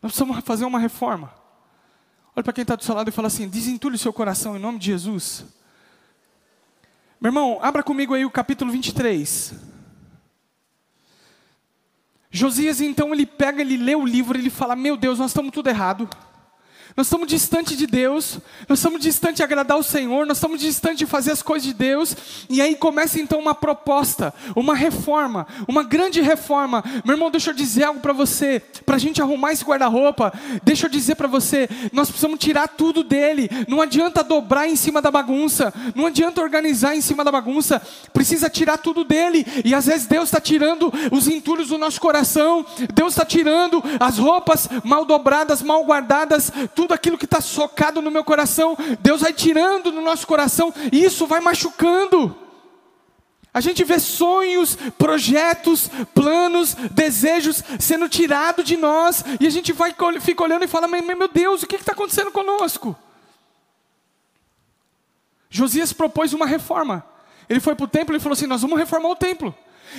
Nós 0.00 0.12
precisamos 0.12 0.42
fazer 0.45 0.64
uma 0.64 0.78
reforma. 0.78 1.35
Olha 2.35 2.45
para 2.45 2.52
quem 2.52 2.62
está 2.62 2.76
do 2.76 2.85
seu 2.85 2.95
lado 2.95 3.09
e 3.09 3.12
fala 3.12 3.26
assim: 3.26 3.49
desentulhe 3.49 3.97
o 3.97 3.99
seu 3.99 4.12
coração 4.12 4.57
em 4.57 4.61
nome 4.61 4.78
de 4.78 4.87
Jesus. 4.87 5.45
Meu 7.21 7.30
irmão, 7.30 7.59
abra 7.61 7.83
comigo 7.83 8.14
aí 8.14 8.25
o 8.25 8.30
capítulo 8.30 8.71
23. 8.71 9.54
Josias, 12.30 12.80
então, 12.80 13.12
ele 13.12 13.26
pega, 13.26 13.61
ele 13.61 13.76
lê 13.76 13.97
o 13.97 14.07
livro, 14.07 14.38
ele 14.38 14.50
fala: 14.50 14.76
Meu 14.76 14.97
Deus, 14.97 15.19
nós 15.19 15.33
estamos 15.33 15.50
tudo 15.50 15.69
errado. 15.69 16.09
Nós 16.97 17.06
estamos 17.06 17.28
distante 17.28 17.76
de 17.76 17.87
Deus, 17.87 18.38
nós 18.68 18.78
estamos 18.78 19.00
distante 19.00 19.37
de 19.37 19.42
agradar 19.42 19.78
o 19.78 19.82
Senhor, 19.82 20.26
nós 20.26 20.37
estamos 20.37 20.61
distante 20.61 20.99
de 20.99 21.06
fazer 21.06 21.30
as 21.32 21.42
coisas 21.42 21.66
de 21.66 21.73
Deus, 21.73 22.16
e 22.49 22.61
aí 22.61 22.75
começa 22.75 23.20
então 23.20 23.38
uma 23.38 23.54
proposta, 23.54 24.35
uma 24.56 24.75
reforma, 24.75 25.47
uma 25.66 25.82
grande 25.82 26.20
reforma. 26.20 26.85
Meu 27.04 27.14
irmão, 27.14 27.30
deixa 27.30 27.50
eu 27.50 27.54
dizer 27.54 27.85
algo 27.85 28.00
para 28.00 28.12
você, 28.12 28.61
para 28.85 28.97
a 28.97 28.99
gente 28.99 29.23
arrumar 29.23 29.52
esse 29.52 29.64
guarda-roupa, 29.64 30.32
deixa 30.62 30.87
eu 30.87 30.90
dizer 30.90 31.14
para 31.14 31.28
você, 31.28 31.68
nós 31.92 32.09
precisamos 32.09 32.38
tirar 32.38 32.68
tudo 32.68 33.02
dele, 33.04 33.49
não 33.68 33.80
adianta 33.80 34.25
dobrar 34.25 34.68
em 34.68 34.76
cima 34.76 35.00
da 35.00 35.11
bagunça, 35.11 35.73
não 35.94 36.06
adianta 36.06 36.42
organizar 36.42 36.97
em 36.97 37.00
cima 37.00 37.25
da 37.25 37.32
bagunça, 37.32 37.80
precisa 38.12 38.50
tirar 38.50 38.78
tudo 38.78 39.04
dele, 39.04 39.47
e 39.64 39.75
às 39.75 39.87
vezes 39.87 40.06
Deus 40.06 40.25
está 40.25 40.40
tirando 40.40 40.92
os 41.11 41.28
entulhos 41.28 41.68
do 41.68 41.78
nosso 41.78 42.00
coração, 42.00 42.66
Deus 42.92 43.12
está 43.12 43.25
tirando 43.25 43.82
as 43.99 44.18
roupas 44.18 44.68
mal 44.85 45.04
dobradas, 45.04 45.62
mal 45.62 45.85
guardadas, 45.85 46.52
tudo 46.75 46.89
aquilo 46.92 47.18
que 47.18 47.25
está 47.25 47.40
socado 47.40 48.02
no 48.02 48.11
meu 48.11 48.25
coração, 48.25 48.76
Deus 49.00 49.20
vai 49.20 49.32
tirando 49.32 49.90
do 49.90 50.00
nosso 50.00 50.26
coração 50.26 50.73
e 50.92 51.04
isso 51.04 51.26
vai 51.26 51.40
machucando. 51.40 52.37
A 53.52 53.61
gente 53.61 53.82
vê 53.82 53.99
sonhos, 53.99 54.76
projetos, 54.97 55.90
planos, 56.14 56.75
desejos 56.75 57.64
sendo 57.80 58.09
tirados 58.09 58.64
de 58.64 58.76
nós, 58.76 59.25
e 59.40 59.47
a 59.47 59.50
gente 59.50 59.73
vai, 59.73 59.92
fica 60.20 60.44
olhando 60.44 60.64
e 60.64 60.68
fala: 60.68 60.87
Meu 60.87 61.28
Deus, 61.28 61.62
o 61.62 61.66
que 61.66 61.75
está 61.75 61.92
acontecendo 61.92 62.30
conosco? 62.30 62.97
Josias 65.49 65.92
propôs 65.92 66.32
uma 66.32 66.47
reforma. 66.47 67.04
Ele 67.49 67.59
foi 67.59 67.75
para 67.75 67.85
o 67.85 67.88
templo 67.88 68.14
e 68.14 68.20
falou 68.20 68.35
assim: 68.35 68.47
Nós 68.47 68.62
vamos 68.62 68.78
reformar 68.78 69.09
o 69.09 69.16
templo. 69.16 69.52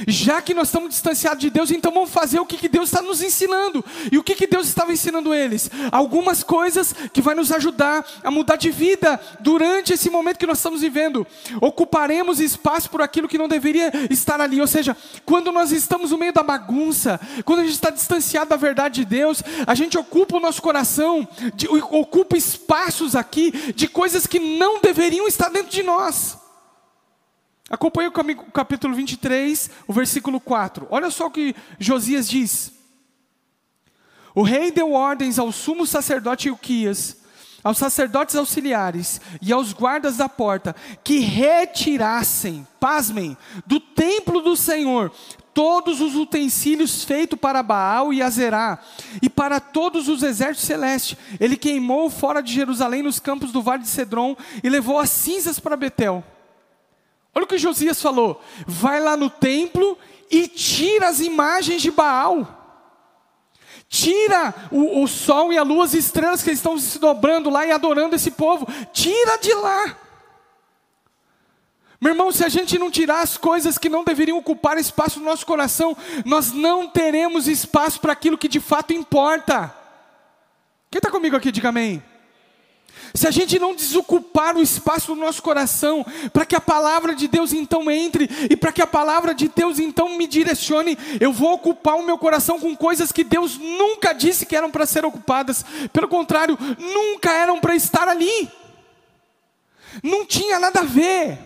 Já 0.07 0.41
que 0.41 0.53
nós 0.53 0.67
estamos 0.67 0.89
distanciados 0.89 1.39
de 1.39 1.50
Deus, 1.50 1.71
então 1.71 1.91
vamos 1.91 2.10
fazer 2.12 2.39
o 2.39 2.45
que, 2.45 2.57
que 2.57 2.69
Deus 2.69 2.89
está 2.89 3.01
nos 3.01 3.21
ensinando. 3.21 3.83
E 4.12 4.17
o 4.17 4.24
que, 4.24 4.36
que 4.36 4.48
Deus 4.48 4.67
estava 4.67 4.91
ensinando 4.91 5.33
eles? 5.33 5.69
Algumas 5.91 6.43
coisas 6.43 6.93
que 7.13 7.21
vai 7.21 7.36
nos 7.36 7.51
ajudar 7.51 8.05
a 8.24 8.31
mudar 8.31 8.55
de 8.55 8.69
vida 8.71 9.19
durante 9.39 9.93
esse 9.93 10.10
momento 10.10 10.38
que 10.38 10.48
nós 10.48 10.57
estamos 10.57 10.81
vivendo. 10.81 11.25
Ocuparemos 11.60 12.39
espaço 12.39 12.89
por 12.89 13.01
aquilo 13.01 13.27
que 13.27 13.38
não 13.38 13.48
deveria 13.48 13.91
estar 14.10 14.39
ali. 14.41 14.60
Ou 14.62 14.67
seja, 14.67 14.95
quando 15.25 15.51
nós 15.51 15.71
estamos 15.71 16.12
no 16.12 16.17
meio 16.17 16.33
da 16.33 16.43
bagunça, 16.43 17.19
quando 17.45 17.60
a 17.60 17.63
gente 17.63 17.74
está 17.74 17.89
distanciado 17.89 18.50
da 18.50 18.55
verdade 18.55 19.01
de 19.01 19.05
Deus, 19.05 19.43
a 19.65 19.75
gente 19.75 19.98
ocupa 19.98 20.38
o 20.38 20.39
nosso 20.39 20.62
coração, 20.62 21.27
de, 21.53 21.67
ocupa 21.67 22.38
espaços 22.38 23.15
aqui 23.15 23.74
de 23.74 23.88
coisas 23.88 24.25
que 24.25 24.39
não 24.39 24.79
deveriam 24.79 25.27
estar 25.27 25.50
dentro 25.50 25.69
de 25.69 25.83
nós. 25.83 26.40
Acompanhe 27.71 28.09
o 28.09 28.51
capítulo 28.51 28.93
23, 28.93 29.71
o 29.87 29.93
versículo 29.93 30.41
4. 30.41 30.87
Olha 30.89 31.09
só 31.09 31.27
o 31.27 31.31
que 31.31 31.55
Josias 31.79 32.29
diz. 32.29 32.73
O 34.35 34.43
rei 34.43 34.71
deu 34.71 34.91
ordens 34.91 35.39
ao 35.39 35.53
sumo 35.53 35.87
sacerdote 35.87 36.49
Ilquias, 36.49 37.17
aos 37.63 37.77
sacerdotes 37.77 38.35
auxiliares 38.35 39.21
e 39.41 39.53
aos 39.53 39.71
guardas 39.71 40.17
da 40.17 40.27
porta 40.27 40.75
que 41.01 41.19
retirassem, 41.19 42.67
pasmem, 42.77 43.37
do 43.65 43.79
templo 43.79 44.41
do 44.41 44.57
Senhor 44.57 45.09
todos 45.53 46.01
os 46.01 46.15
utensílios 46.15 47.03
feitos 47.03 47.39
para 47.39 47.63
Baal 47.63 48.13
e 48.13 48.21
Azerá 48.21 48.79
e 49.21 49.29
para 49.29 49.60
todos 49.62 50.10
os 50.10 50.23
exércitos 50.23 50.67
celestes. 50.67 51.17
Ele 51.39 51.55
queimou 51.55 52.10
fora 52.10 52.41
de 52.41 52.53
Jerusalém 52.53 53.01
nos 53.01 53.19
campos 53.19 53.51
do 53.51 53.62
vale 53.62 53.84
de 53.84 53.89
Cedron 53.89 54.36
e 54.62 54.69
levou 54.69 54.99
as 54.99 55.10
cinzas 55.10 55.60
para 55.60 55.77
Betel. 55.77 56.23
Olha 57.34 57.46
o 57.46 57.48
que 57.48 57.58
Josias 57.58 58.02
falou: 58.02 58.41
vai 58.67 59.00
lá 59.00 59.15
no 59.15 59.30
templo 59.30 59.98
e 60.30 60.48
tira 60.48 61.08
as 61.08 61.20
imagens 61.20 61.82
de 61.82 61.91
Baal. 61.91 62.60
Tira 63.88 64.56
o, 64.72 65.04
o 65.04 65.08
sol 65.08 65.52
e 65.52 65.58
a 65.58 65.63
lua, 65.63 65.84
as 65.84 65.94
estrelas 65.94 66.41
que 66.41 66.52
estão 66.52 66.78
se 66.78 66.98
dobrando 66.98 67.50
lá 67.50 67.65
e 67.65 67.72
adorando 67.72 68.15
esse 68.15 68.32
povo. 68.32 68.65
Tira 68.94 69.38
de 69.38 69.54
lá. 69.54 69.98
Meu 72.00 72.13
irmão, 72.13 72.32
se 72.32 72.44
a 72.44 72.50
gente 72.50 72.80
não 72.80 72.89
tirar 72.89 73.22
as 73.22 73.38
coisas 73.38 73.78
que 73.78 73.89
não 73.89 74.04
deveriam 74.04 74.38
ocupar 74.38 74.78
espaço 74.78 75.20
no 75.20 75.26
nosso 75.26 75.46
coração, 75.46 75.96
nós 76.26 76.52
não 76.52 76.88
teremos 76.88 77.48
espaço 77.48 78.00
para 78.00 78.13
aquilo 78.13 78.38
que 78.38 78.48
de 78.48 78.60
fato 78.60 78.91
importa. 78.91 79.76
Quem 80.89 80.98
está 80.98 81.12
comigo 81.12 81.36
aqui, 81.36 81.52
diga 81.52 81.70
amém. 81.70 82.02
Se 83.13 83.28
a 83.28 83.32
gente 83.32 83.60
não 83.60 83.76
desocupar 83.76 84.56
o 84.56 84.62
espaço 84.62 85.13
do 85.13 85.19
nosso 85.19 85.41
coração, 85.41 86.06
para 86.32 86.45
que 86.45 86.56
a 86.56 86.62
palavra 86.62 87.13
de 87.13 87.28
Deus 87.28 87.52
então 87.52 87.91
entre, 87.91 88.30
e 88.50 88.56
para 88.56 88.71
que 88.71 88.82
a 88.82 88.88
palavra 88.88 89.34
de 89.34 89.50
Deus 89.50 89.80
então 89.80 90.17
me 90.17 90.26
direcione, 90.26 90.97
eu 91.19 91.34
vou 91.34 91.54
ocupar 91.54 91.95
o 91.95 92.06
meu 92.06 92.17
coração 92.17 92.60
com 92.60 92.76
coisas 92.76 93.12
que 93.12 93.24
Deus 93.24 93.58
nunca 93.58 94.13
disse 94.13 94.45
que 94.45 94.56
eram 94.56 94.71
para 94.71 94.86
ser 94.86 95.04
ocupadas, 95.04 95.65
pelo 95.91 96.08
contrário, 96.08 96.58
nunca 96.80 97.32
eram 97.32 97.60
para 97.60 97.76
estar 97.76 98.08
ali, 98.08 98.50
não 100.02 100.26
tinha 100.26 100.60
nada 100.60 100.80
a 100.80 100.84
ver. 100.84 101.38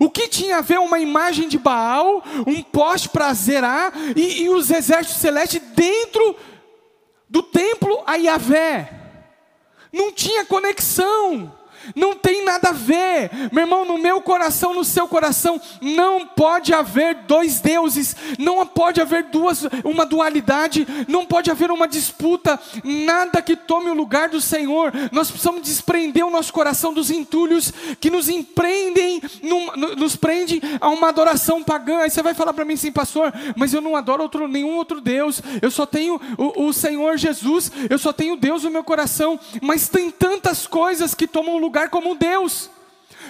O 0.00 0.10
que 0.10 0.26
tinha 0.26 0.58
a 0.58 0.62
ver 0.62 0.78
uma 0.78 0.98
imagem 0.98 1.48
de 1.48 1.58
Baal, 1.58 2.22
um 2.46 2.60
poste 2.60 3.08
para 3.08 3.32
zerar 3.32 3.92
e, 4.16 4.42
e 4.42 4.50
os 4.50 4.70
exércitos 4.70 5.20
celestes 5.20 5.62
dentro 5.74 6.36
do 7.28 7.42
templo 7.42 8.02
a 8.04 8.16
Yahvé? 8.16 9.05
Não 9.96 10.12
tinha 10.12 10.44
conexão. 10.44 11.50
Não 11.94 12.14
tem 12.14 12.44
nada 12.44 12.70
a 12.70 12.72
ver, 12.72 13.30
meu 13.52 13.64
irmão. 13.64 13.84
No 13.84 13.98
meu 13.98 14.20
coração, 14.20 14.74
no 14.74 14.84
seu 14.84 15.06
coração, 15.06 15.60
não 15.80 16.26
pode 16.26 16.72
haver 16.72 17.14
dois 17.26 17.60
deuses, 17.60 18.16
não 18.38 18.66
pode 18.66 19.00
haver 19.00 19.24
duas, 19.24 19.64
uma 19.84 20.04
dualidade, 20.04 20.86
não 21.06 21.24
pode 21.24 21.50
haver 21.50 21.70
uma 21.70 21.86
disputa, 21.86 22.58
nada 22.82 23.42
que 23.42 23.54
tome 23.54 23.90
o 23.90 23.94
lugar 23.94 24.28
do 24.28 24.40
Senhor. 24.40 24.92
Nós 25.12 25.30
precisamos 25.30 25.62
desprender 25.62 26.26
o 26.26 26.30
nosso 26.30 26.52
coração 26.52 26.92
dos 26.92 27.10
entulhos 27.10 27.72
que 28.00 28.10
nos 28.10 28.28
empreendem, 28.28 29.22
nos 29.96 30.16
prendem 30.16 30.60
a 30.80 30.88
uma 30.88 31.08
adoração 31.08 31.62
pagã. 31.62 31.98
Aí 31.98 32.10
você 32.10 32.22
vai 32.22 32.34
falar 32.34 32.52
para 32.52 32.64
mim 32.64 32.74
assim, 32.74 32.92
pastor, 32.92 33.32
mas 33.54 33.74
eu 33.74 33.80
não 33.80 33.96
adoro 33.96 34.22
outro, 34.22 34.48
nenhum 34.48 34.76
outro 34.76 35.00
Deus, 35.00 35.42
eu 35.60 35.70
só 35.70 35.84
tenho 35.86 36.20
o, 36.38 36.66
o 36.66 36.72
Senhor 36.72 37.16
Jesus, 37.16 37.70
eu 37.90 37.98
só 37.98 38.12
tenho 38.12 38.36
Deus 38.36 38.64
no 38.64 38.70
meu 38.70 38.82
coração, 38.82 39.38
mas 39.60 39.88
tem 39.88 40.10
tantas 40.10 40.66
coisas 40.66 41.14
que 41.14 41.26
tomam 41.26 41.58
lugar 41.58 41.75
como 41.90 42.14
Deus. 42.14 42.70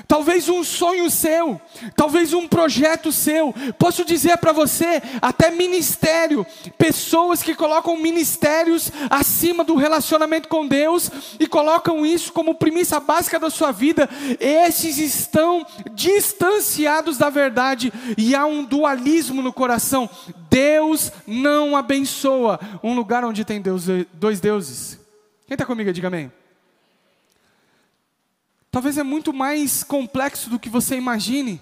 Talvez 0.07 0.49
um 0.49 0.63
sonho 0.63 1.11
seu, 1.11 1.61
talvez 1.97 2.33
um 2.33 2.47
projeto 2.47 3.11
seu. 3.11 3.55
Posso 3.79 4.05
dizer 4.05 4.37
para 4.39 4.53
você, 4.53 5.03
até 5.21 5.51
ministério, 5.51 6.47
pessoas 6.77 7.43
que 7.43 7.55
colocam 7.55 7.97
ministérios 7.97 8.93
acima 9.11 9.65
do 9.65 9.75
relacionamento 9.75 10.49
com 10.49 10.67
Deus 10.67 11.11
e 11.41 11.47
colocam 11.47 12.05
isso 12.05 12.33
como 12.33 12.55
premissa 12.55 13.01
básica 13.01 13.39
da 13.39 13.51
sua 13.51 13.73
vida, 13.73 14.09
esses 14.39 14.99
estão 14.99 15.67
distanciados 15.93 17.19
da 17.19 17.31
verdade 17.31 17.93
e 18.17 18.35
há 18.35 18.47
um 18.47 18.65
dualismo 18.65 19.43
no 19.43 19.53
coração. 19.53 20.09
Deus 20.51 21.11
não 21.27 21.77
abençoa 21.77 22.61
um 22.83 22.95
lugar 22.95 23.25
onde 23.25 23.45
tem 23.45 23.61
Deus, 23.61 23.87
dois 24.13 24.41
deuses. 24.41 24.99
Quem 25.47 25.55
está 25.55 25.65
comigo? 25.65 25.93
Diga 25.93 26.09
amém. 26.09 26.31
Talvez 28.71 28.99
é 28.99 29.03
muito 29.03 29.33
mais 29.33 29.83
complexo 29.83 30.51
do 30.51 30.59
que 30.59 30.69
você 30.69 30.97
imagine. 30.97 31.61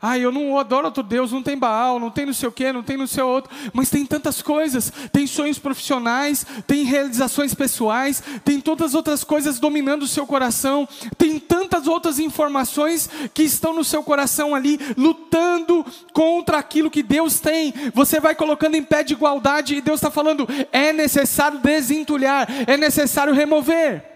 Ah, 0.00 0.18
eu 0.18 0.30
não 0.30 0.58
adoro 0.58 0.86
outro 0.86 1.02
Deus, 1.02 1.32
não 1.32 1.42
tem 1.42 1.56
Baal, 1.56 1.98
não 1.98 2.10
tem 2.10 2.26
não 2.26 2.34
sei 2.34 2.48
o 2.48 2.52
que, 2.52 2.70
não 2.70 2.82
tem 2.82 2.98
não 2.98 3.06
sei 3.06 3.24
o 3.24 3.28
outro, 3.28 3.50
mas 3.72 3.88
tem 3.88 4.04
tantas 4.04 4.42
coisas, 4.42 4.92
tem 5.10 5.26
sonhos 5.26 5.58
profissionais, 5.58 6.46
tem 6.66 6.84
realizações 6.84 7.54
pessoais, 7.54 8.22
tem 8.44 8.60
todas 8.60 8.88
as 8.88 8.94
outras 8.94 9.24
coisas 9.24 9.58
dominando 9.58 10.02
o 10.02 10.06
seu 10.06 10.26
coração, 10.26 10.86
tem 11.16 11.38
tantas 11.38 11.86
outras 11.86 12.18
informações 12.18 13.08
que 13.32 13.42
estão 13.42 13.72
no 13.72 13.82
seu 13.82 14.02
coração 14.02 14.54
ali, 14.54 14.78
lutando 14.98 15.84
contra 16.12 16.58
aquilo 16.58 16.90
que 16.90 17.02
Deus 17.02 17.40
tem. 17.40 17.72
Você 17.94 18.20
vai 18.20 18.34
colocando 18.34 18.76
em 18.76 18.82
pé 18.82 19.02
de 19.02 19.14
igualdade 19.14 19.76
e 19.76 19.80
Deus 19.80 19.98
está 19.98 20.10
falando: 20.10 20.46
é 20.70 20.92
necessário 20.92 21.58
desentulhar, 21.58 22.46
é 22.66 22.76
necessário 22.76 23.32
remover. 23.32 24.15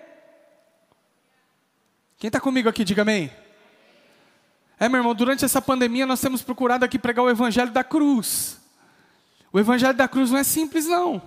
Quem 2.20 2.28
está 2.28 2.38
comigo 2.38 2.68
aqui, 2.68 2.84
diga 2.84 3.00
amém. 3.00 3.32
É, 4.78 4.90
meu 4.90 4.98
irmão, 4.98 5.14
durante 5.14 5.42
essa 5.42 5.60
pandemia 5.62 6.04
nós 6.04 6.20
temos 6.20 6.42
procurado 6.42 6.84
aqui 6.84 6.98
pregar 6.98 7.24
o 7.24 7.30
Evangelho 7.30 7.70
da 7.70 7.82
cruz. 7.82 8.58
O 9.50 9.58
Evangelho 9.58 9.94
da 9.94 10.06
cruz 10.06 10.30
não 10.30 10.38
é 10.38 10.44
simples, 10.44 10.84
não. 10.84 11.22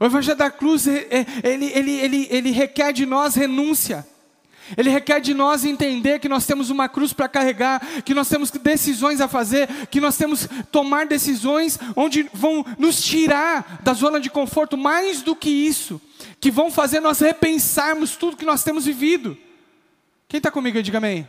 O 0.00 0.04
Evangelho 0.04 0.36
da 0.36 0.50
cruz, 0.50 0.88
é, 0.88 1.06
é, 1.08 1.26
ele, 1.44 1.66
ele, 1.66 1.92
ele, 1.92 2.28
ele 2.32 2.50
requer 2.50 2.92
de 2.92 3.06
nós 3.06 3.36
renúncia. 3.36 4.04
Ele 4.76 4.90
requer 4.90 5.20
de 5.20 5.34
nós 5.34 5.64
entender 5.64 6.18
que 6.18 6.28
nós 6.28 6.46
temos 6.46 6.70
uma 6.70 6.88
cruz 6.88 7.12
para 7.12 7.28
carregar, 7.28 8.02
que 8.02 8.14
nós 8.14 8.28
temos 8.28 8.50
decisões 8.50 9.20
a 9.20 9.28
fazer, 9.28 9.68
que 9.88 10.00
nós 10.00 10.16
temos 10.16 10.48
tomar 10.70 11.06
decisões 11.06 11.78
onde 11.94 12.28
vão 12.32 12.64
nos 12.78 13.02
tirar 13.02 13.80
da 13.82 13.92
zona 13.92 14.20
de 14.20 14.30
conforto, 14.30 14.76
mais 14.76 15.22
do 15.22 15.36
que 15.36 15.50
isso, 15.50 16.00
que 16.40 16.50
vão 16.50 16.70
fazer 16.70 17.00
nós 17.00 17.20
repensarmos 17.20 18.16
tudo 18.16 18.36
que 18.36 18.44
nós 18.44 18.64
temos 18.64 18.84
vivido. 18.84 19.36
Quem 20.28 20.38
está 20.38 20.50
comigo 20.50 20.82
diga 20.82 20.98
amém. 20.98 21.28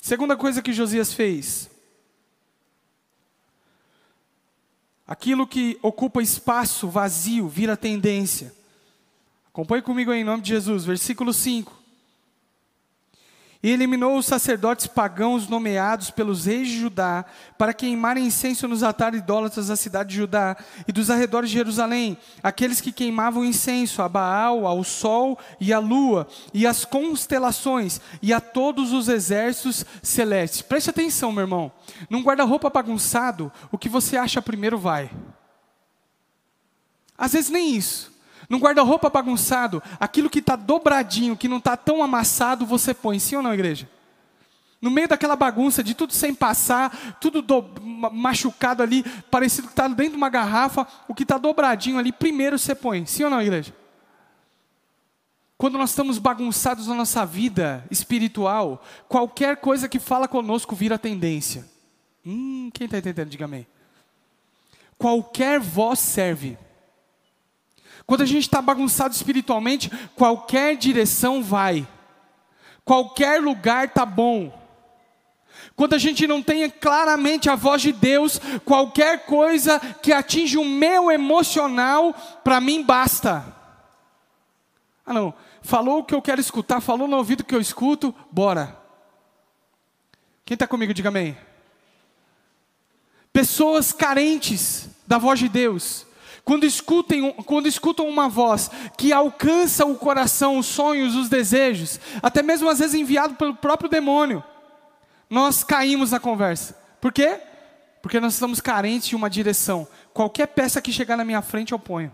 Segunda 0.00 0.36
coisa 0.36 0.62
que 0.62 0.72
Josias 0.72 1.12
fez. 1.12 1.70
Aquilo 5.06 5.46
que 5.46 5.78
ocupa 5.82 6.22
espaço 6.22 6.88
vazio 6.88 7.48
vira 7.48 7.76
tendência. 7.76 8.57
Acompanhe 9.58 9.82
comigo 9.82 10.12
aí, 10.12 10.20
em 10.20 10.24
nome 10.24 10.40
de 10.40 10.50
Jesus, 10.50 10.84
versículo 10.84 11.34
5. 11.34 11.76
E 13.60 13.68
eliminou 13.68 14.16
os 14.16 14.24
sacerdotes 14.24 14.86
pagãos 14.86 15.48
nomeados 15.48 16.12
pelos 16.12 16.44
reis 16.44 16.68
de 16.68 16.78
Judá 16.78 17.24
para 17.58 17.74
queimarem 17.74 18.24
incenso 18.24 18.68
nos 18.68 18.84
altares 18.84 19.18
idólatras 19.18 19.66
da 19.66 19.74
cidade 19.74 20.10
de 20.10 20.14
Judá 20.14 20.56
e 20.86 20.92
dos 20.92 21.10
arredores 21.10 21.50
de 21.50 21.56
Jerusalém, 21.56 22.16
aqueles 22.40 22.80
que 22.80 22.92
queimavam 22.92 23.44
incenso 23.44 24.00
a 24.00 24.08
Baal, 24.08 24.64
ao 24.64 24.84
sol 24.84 25.36
e 25.60 25.72
à 25.72 25.80
lua 25.80 26.28
e 26.54 26.64
às 26.64 26.84
constelações 26.84 28.00
e 28.22 28.32
a 28.32 28.40
todos 28.40 28.92
os 28.92 29.08
exércitos 29.08 29.84
celestes. 30.04 30.62
Preste 30.62 30.90
atenção, 30.90 31.32
meu 31.32 31.42
irmão. 31.42 31.72
Num 32.08 32.22
guarda-roupa 32.22 32.70
bagunçado, 32.70 33.50
o 33.72 33.76
que 33.76 33.88
você 33.88 34.16
acha 34.16 34.40
primeiro 34.40 34.78
vai. 34.78 35.10
Às 37.18 37.32
vezes 37.32 37.50
nem 37.50 37.74
isso. 37.74 38.17
Num 38.48 38.58
guarda-roupa 38.58 39.10
bagunçado, 39.10 39.82
aquilo 40.00 40.30
que 40.30 40.38
está 40.38 40.56
dobradinho, 40.56 41.36
que 41.36 41.48
não 41.48 41.58
está 41.58 41.76
tão 41.76 42.02
amassado, 42.02 42.64
você 42.64 42.94
põe, 42.94 43.18
sim 43.18 43.36
ou 43.36 43.42
não, 43.42 43.52
igreja? 43.52 43.88
No 44.80 44.90
meio 44.90 45.08
daquela 45.08 45.36
bagunça 45.36 45.82
de 45.82 45.92
tudo 45.92 46.12
sem 46.12 46.34
passar, 46.34 47.16
tudo 47.20 47.42
do, 47.42 47.62
machucado 48.12 48.82
ali, 48.82 49.02
parecido 49.30 49.66
que 49.66 49.72
está 49.72 49.88
dentro 49.88 50.12
de 50.12 50.16
uma 50.16 50.30
garrafa, 50.30 50.86
o 51.06 51.14
que 51.14 51.24
está 51.24 51.36
dobradinho 51.36 51.98
ali, 51.98 52.12
primeiro 52.12 52.58
você 52.58 52.74
põe, 52.74 53.04
sim 53.04 53.24
ou 53.24 53.30
não, 53.30 53.42
igreja? 53.42 53.74
Quando 55.58 55.76
nós 55.76 55.90
estamos 55.90 56.18
bagunçados 56.18 56.86
na 56.86 56.94
nossa 56.94 57.26
vida 57.26 57.84
espiritual, 57.90 58.82
qualquer 59.08 59.56
coisa 59.56 59.88
que 59.88 59.98
fala 59.98 60.28
conosco 60.28 60.76
vira 60.76 60.96
tendência. 60.96 61.68
Hum, 62.24 62.70
quem 62.72 62.84
está 62.84 62.98
entendendo? 62.98 63.28
Diga 63.28 63.46
amém. 63.46 63.66
Qualquer 64.96 65.58
voz 65.58 65.98
serve. 65.98 66.56
Quando 68.08 68.22
a 68.22 68.26
gente 68.26 68.44
está 68.44 68.62
bagunçado 68.62 69.14
espiritualmente, 69.14 69.90
qualquer 70.16 70.78
direção 70.78 71.42
vai, 71.42 71.86
qualquer 72.82 73.38
lugar 73.38 73.84
está 73.84 74.06
bom. 74.06 74.50
Quando 75.76 75.92
a 75.92 75.98
gente 75.98 76.26
não 76.26 76.42
tem 76.42 76.70
claramente 76.70 77.50
a 77.50 77.54
voz 77.54 77.82
de 77.82 77.92
Deus, 77.92 78.40
qualquer 78.64 79.26
coisa 79.26 79.78
que 79.78 80.10
atinge 80.10 80.56
o 80.56 80.64
meu 80.64 81.10
emocional, 81.10 82.14
para 82.42 82.62
mim 82.62 82.82
basta. 82.82 83.54
Ah, 85.04 85.12
não, 85.12 85.34
falou 85.60 85.98
o 85.98 86.04
que 86.04 86.14
eu 86.14 86.22
quero 86.22 86.40
escutar, 86.40 86.80
falou 86.80 87.06
no 87.06 87.16
ouvido 87.18 87.44
que 87.44 87.54
eu 87.54 87.60
escuto, 87.60 88.14
bora. 88.32 88.74
Quem 90.46 90.54
está 90.54 90.66
comigo, 90.66 90.94
diga 90.94 91.10
amém. 91.10 91.36
Pessoas 93.34 93.92
carentes 93.92 94.88
da 95.06 95.18
voz 95.18 95.38
de 95.38 95.50
Deus, 95.50 96.06
quando, 96.48 96.64
escutem, 96.64 97.30
quando 97.44 97.68
escutam 97.68 98.08
uma 98.08 98.26
voz 98.26 98.70
que 98.96 99.12
alcança 99.12 99.84
o 99.84 99.94
coração, 99.94 100.56
os 100.56 100.64
sonhos, 100.64 101.14
os 101.14 101.28
desejos, 101.28 102.00
até 102.22 102.42
mesmo 102.42 102.70
às 102.70 102.78
vezes 102.78 102.94
enviado 102.94 103.34
pelo 103.34 103.54
próprio 103.54 103.90
demônio, 103.90 104.42
nós 105.28 105.62
caímos 105.62 106.10
na 106.10 106.18
conversa. 106.18 106.74
Por 107.02 107.12
quê? 107.12 107.38
Porque 108.00 108.18
nós 108.18 108.32
estamos 108.32 108.62
carentes 108.62 109.08
de 109.08 109.14
uma 109.14 109.28
direção. 109.28 109.86
Qualquer 110.14 110.46
peça 110.46 110.80
que 110.80 110.90
chegar 110.90 111.18
na 111.18 111.24
minha 111.24 111.42
frente 111.42 111.72
eu 111.72 111.78
ponho. 111.78 112.10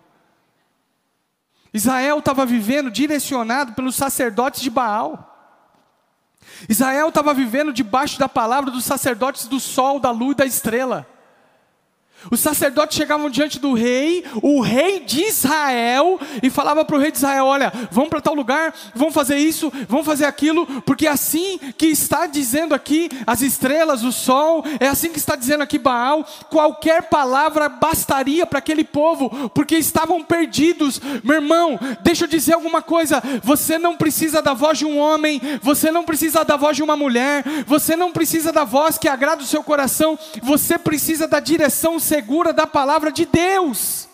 Israel 1.73 2.18
estava 2.18 2.44
vivendo 2.44 2.90
direcionado 2.90 3.75
pelos 3.75 3.94
sacerdotes 3.94 4.61
de 4.61 4.68
Baal. 4.68 5.31
Israel 6.68 7.11
estava 7.11 7.33
vivendo 7.33 7.73
debaixo 7.73 8.18
da 8.18 8.29
palavra 8.29 8.73
dos 8.73 8.85
sacerdotes 8.85 9.47
do 9.47 9.61
sol, 9.61 10.01
da 10.01 10.11
lua 10.11 10.33
e 10.33 10.35
da 10.35 10.44
estrela. 10.44 11.13
Os 12.30 12.40
sacerdotes 12.40 12.96
chegavam 12.96 13.28
diante 13.30 13.58
do 13.58 13.72
rei, 13.72 14.24
o 14.42 14.60
rei 14.60 15.00
de 15.00 15.22
Israel, 15.22 16.18
e 16.42 16.50
falava 16.50 16.84
para 16.84 16.96
o 16.96 16.98
rei 16.98 17.10
de 17.10 17.18
Israel: 17.18 17.46
Olha, 17.46 17.72
vamos 17.90 18.10
para 18.10 18.20
tal 18.20 18.34
lugar, 18.34 18.74
vamos 18.94 19.14
fazer 19.14 19.37
isso, 19.37 19.72
vamos 19.88 20.06
fazer 20.06 20.24
aquilo, 20.24 20.66
porque 20.82 21.06
é 21.06 21.10
assim 21.10 21.58
que 21.76 21.87
está 21.87 22.26
dizendo 22.26 22.74
aqui 22.74 23.08
as 23.26 23.40
estrelas, 23.40 24.02
o 24.02 24.12
sol, 24.12 24.64
é 24.80 24.88
assim 24.88 25.10
que 25.10 25.18
está 25.18 25.37
dizendo 25.37 25.62
aqui 25.62 25.78
Baal. 25.78 26.26
Qualquer 26.48 27.02
palavra 27.08 27.68
bastaria 27.68 28.46
para 28.46 28.58
aquele 28.58 28.84
povo, 28.84 29.50
porque 29.50 29.76
estavam 29.76 30.22
perdidos. 30.22 31.00
Meu 31.22 31.37
irmão, 31.37 31.78
deixa 32.02 32.24
eu 32.24 32.28
dizer 32.28 32.54
alguma 32.54 32.82
coisa: 32.82 33.22
você 33.42 33.78
não 33.78 33.96
precisa 33.96 34.40
da 34.40 34.54
voz 34.54 34.78
de 34.78 34.84
um 34.84 34.98
homem, 34.98 35.40
você 35.62 35.90
não 35.90 36.04
precisa 36.04 36.44
da 36.44 36.56
voz 36.56 36.76
de 36.76 36.82
uma 36.82 36.96
mulher, 36.96 37.44
você 37.66 37.96
não 37.96 38.12
precisa 38.12 38.52
da 38.52 38.64
voz 38.64 38.98
que 38.98 39.08
agrada 39.08 39.42
o 39.42 39.46
seu 39.46 39.62
coração, 39.62 40.18
você 40.42 40.78
precisa 40.78 41.26
da 41.26 41.40
direção 41.40 41.98
segura 42.14 42.53
da 42.53 42.64
palavra 42.64 43.11
de 43.11 43.27
Deus. 43.27 44.09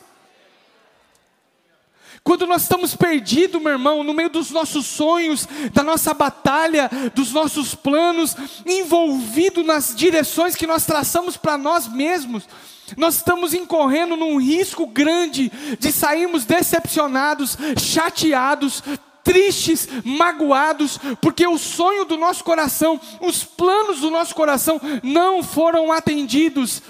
Quando 2.25 2.47
nós 2.47 2.63
estamos 2.63 2.97
perdidos, 2.97 3.61
meu 3.61 3.73
irmão, 3.73 4.03
no 4.03 4.15
meio 4.15 4.31
dos 4.31 4.51
nossos 4.51 4.87
sonhos, 4.87 5.47
da 5.75 5.83
nossa 5.83 6.15
batalha, 6.15 6.91
dos 7.15 7.33
nossos 7.33 7.75
planos, 7.75 8.35
envolvido 8.65 9.63
nas 9.63 9.95
direções 9.95 10.55
que 10.55 10.67
nós 10.67 10.87
traçamos 10.87 11.37
para 11.37 11.59
nós 11.59 11.89
mesmos, 11.89 12.49
nós 12.97 13.17
estamos 13.17 13.53
incorrendo 13.53 14.17
num 14.17 14.41
risco 14.41 14.87
grande 14.87 15.53
de 15.79 15.93
sairmos 15.93 16.47
decepcionados, 16.47 17.57
chateados, 17.79 18.83
tristes, 19.23 19.89
magoados, 20.05 20.99
porque 21.21 21.47
o 21.47 21.59
sonho 21.59 22.07
do 22.07 22.17
nosso 22.17 22.43
coração, 22.45 22.99
os 23.21 23.45
planos 23.45 24.01
do 24.01 24.11
nosso 24.11 24.35
coração 24.35 24.81
não 25.03 25.43
foram 25.43 25.93
atendidos. 25.93 26.83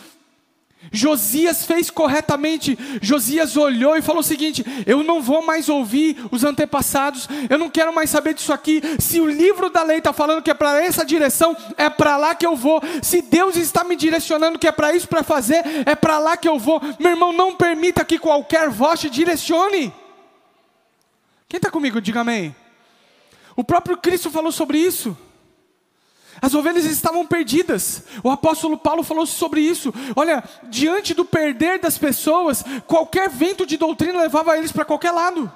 Josias 0.93 1.64
fez 1.64 1.90
corretamente. 1.90 2.79
Josias 3.03 3.57
olhou 3.57 3.97
e 3.97 4.03
falou 4.03 4.21
o 4.21 4.25
seguinte: 4.25 4.64
Eu 4.87 5.03
não 5.03 5.21
vou 5.21 5.43
mais 5.43 5.69
ouvir 5.69 6.16
os 6.31 6.43
antepassados, 6.43 7.29
eu 7.49 7.59
não 7.59 7.71
quero 7.71 7.95
mais 7.95 8.11
saber 8.11 8.35
disso 8.35 8.53
aqui. 8.53 8.83
Se 8.99 9.21
o 9.21 9.27
livro 9.27 9.71
da 9.71 9.83
lei 9.83 9.99
está 9.99 10.12
falando 10.12 10.43
que 10.43 10.51
é 10.51 10.55
para 10.55 10.83
essa 10.83 11.05
direção, 11.05 11.57
é 11.77 11.88
para 11.90 12.16
lá 12.16 12.35
que 12.35 12.47
eu 12.47 12.57
vou. 12.57 12.83
Se 13.03 13.23
Deus 13.23 13.57
está 13.57 13.85
me 13.85 13.95
direcionando 13.95 14.59
que 14.59 14.66
é 14.66 14.73
para 14.73 14.95
isso 14.95 15.07
para 15.07 15.23
fazer, 15.23 15.62
é 15.87 15.95
para 15.95 16.19
lá 16.19 16.37
que 16.37 16.49
eu 16.49 16.59
vou. 16.59 16.81
Meu 16.99 17.11
irmão, 17.11 17.33
não 17.33 17.55
permita 17.55 18.05
que 18.05 18.19
qualquer 18.19 18.69
voz 18.71 19.01
te 19.01 19.11
direcione. 19.11 19.93
Quem 21.49 21.59
está 21.59 21.71
comigo, 21.71 22.01
diga 22.01 22.21
amém. 22.21 22.55
O 23.55 23.62
próprio 23.62 23.97
Cristo 23.97 24.31
falou 24.31 24.51
sobre 24.51 24.79
isso. 24.79 25.16
As 26.40 26.55
ovelhas 26.55 26.85
estavam 26.85 27.26
perdidas. 27.26 28.05
O 28.22 28.31
apóstolo 28.31 28.79
Paulo 28.79 29.03
falou 29.03 29.26
sobre 29.26 29.61
isso. 29.61 29.92
Olha, 30.16 30.42
diante 30.64 31.12
do 31.12 31.24
perder 31.24 31.79
das 31.79 31.98
pessoas, 31.98 32.64
qualquer 32.87 33.29
vento 33.29 33.66
de 33.66 33.76
doutrina 33.76 34.20
levava 34.20 34.57
eles 34.57 34.72
para 34.72 34.85
qualquer 34.85 35.11
lado. 35.11 35.50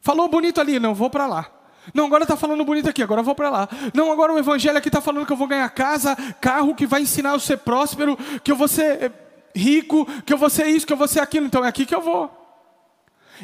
Falou 0.00 0.28
bonito 0.28 0.60
ali, 0.60 0.78
não 0.78 0.94
vou 0.94 1.10
para 1.10 1.26
lá. 1.26 1.50
Não, 1.94 2.06
agora 2.06 2.24
está 2.24 2.36
falando 2.36 2.64
bonito 2.64 2.88
aqui, 2.88 3.02
agora 3.02 3.22
vou 3.22 3.34
para 3.34 3.48
lá. 3.48 3.68
Não, 3.94 4.12
agora 4.12 4.32
o 4.32 4.38
evangelho 4.38 4.76
aqui 4.76 4.88
está 4.88 5.00
falando 5.00 5.26
que 5.26 5.32
eu 5.32 5.36
vou 5.36 5.46
ganhar 5.46 5.68
casa, 5.70 6.16
carro, 6.40 6.74
que 6.74 6.86
vai 6.86 7.02
ensinar 7.02 7.32
eu 7.32 7.40
ser 7.40 7.58
próspero, 7.58 8.16
que 8.42 8.52
eu 8.52 8.56
vou 8.56 8.68
ser 8.68 9.04
eh, 9.04 9.12
rico, 9.54 10.06
que 10.22 10.32
eu 10.32 10.38
vou 10.38 10.50
ser 10.50 10.66
isso, 10.66 10.86
que 10.86 10.92
eu 10.92 10.96
vou 10.96 11.08
ser 11.08 11.20
aquilo. 11.20 11.46
Então 11.46 11.64
é 11.64 11.68
aqui 11.68 11.86
que 11.86 11.94
eu 11.94 12.02
vou. 12.02 12.30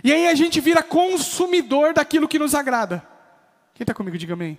E 0.02 0.12
aí 0.12 0.26
a 0.26 0.34
gente 0.34 0.60
vira 0.60 0.82
consumidor 0.82 1.94
daquilo 1.94 2.28
que 2.28 2.38
nos 2.38 2.54
agrada. 2.54 3.06
Quem 3.74 3.84
está 3.84 3.94
comigo, 3.94 4.18
diga 4.18 4.34
amém. 4.34 4.58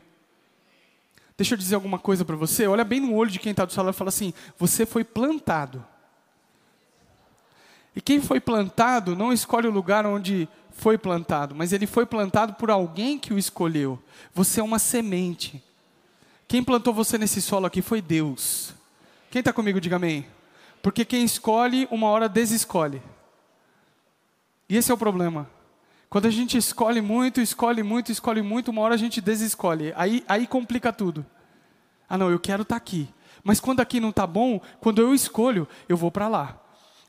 Deixa 1.38 1.54
eu 1.54 1.58
dizer 1.58 1.76
alguma 1.76 2.00
coisa 2.00 2.24
para 2.24 2.36
você. 2.36 2.66
Olha 2.68 2.84
bem 2.84 3.00
no 3.00 3.14
olho 3.14 3.30
de 3.30 3.40
quem 3.40 3.52
está 3.52 3.66
do 3.66 3.74
seu 3.74 3.84
lado 3.84 3.94
e 3.94 3.98
fala 3.98 4.10
assim: 4.10 4.34
você 4.58 4.86
foi 4.86 5.04
plantado. 5.04 5.86
E 7.96 8.02
quem 8.02 8.22
foi 8.22 8.40
plantado 8.40 9.16
não 9.16 9.32
escolhe 9.32 9.68
o 9.68 9.72
lugar 9.72 10.06
onde 10.06 10.48
foi 10.72 10.98
plantado, 10.98 11.56
mas 11.56 11.72
ele 11.72 11.88
foi 11.88 12.06
plantado 12.06 12.54
por 12.56 12.70
alguém 12.70 13.18
que 13.18 13.34
o 13.34 13.38
escolheu. 13.38 13.98
Você 14.34 14.60
é 14.60 14.64
uma 14.64 14.80
semente. 14.80 15.64
Quem 16.48 16.64
plantou 16.64 16.94
você 16.94 17.18
nesse 17.18 17.42
solo 17.42 17.66
aqui 17.66 17.82
foi 17.82 18.02
Deus. 18.02 18.74
Quem 19.32 19.40
está 19.40 19.54
comigo, 19.54 19.80
diga 19.80 19.96
amém. 19.96 20.26
Porque 20.82 21.04
quem 21.06 21.24
escolhe, 21.24 21.88
uma 21.90 22.08
hora 22.08 22.30
desescolhe. 22.30 23.02
E 24.70 24.76
esse 24.78 24.92
é 24.92 24.94
o 24.94 24.98
problema. 24.98 25.50
Quando 26.16 26.28
a 26.28 26.32
gente 26.32 26.58
escolhe 26.58 27.02
muito, 27.02 27.42
escolhe 27.42 27.84
muito, 27.84 28.10
escolhe 28.10 28.42
muito, 28.42 28.72
uma 28.72 28.82
hora 28.82 28.94
a 28.94 28.98
gente 28.98 29.20
desescolhe. 29.20 29.92
Aí, 29.98 30.24
aí 30.30 30.48
complica 30.48 30.94
tudo. 30.94 31.26
Ah, 32.08 32.18
não, 32.18 32.32
eu 32.32 32.40
quero 32.40 32.62
estar 32.62 32.76
tá 32.76 32.78
aqui. 32.78 33.10
Mas 33.44 33.60
quando 33.60 33.82
aqui 33.82 34.00
não 34.00 34.12
está 34.12 34.26
bom, 34.26 34.62
quando 34.80 35.02
eu 35.02 35.14
escolho, 35.14 35.68
eu 35.90 35.98
vou 35.98 36.10
para 36.10 36.30
lá. 36.30 36.58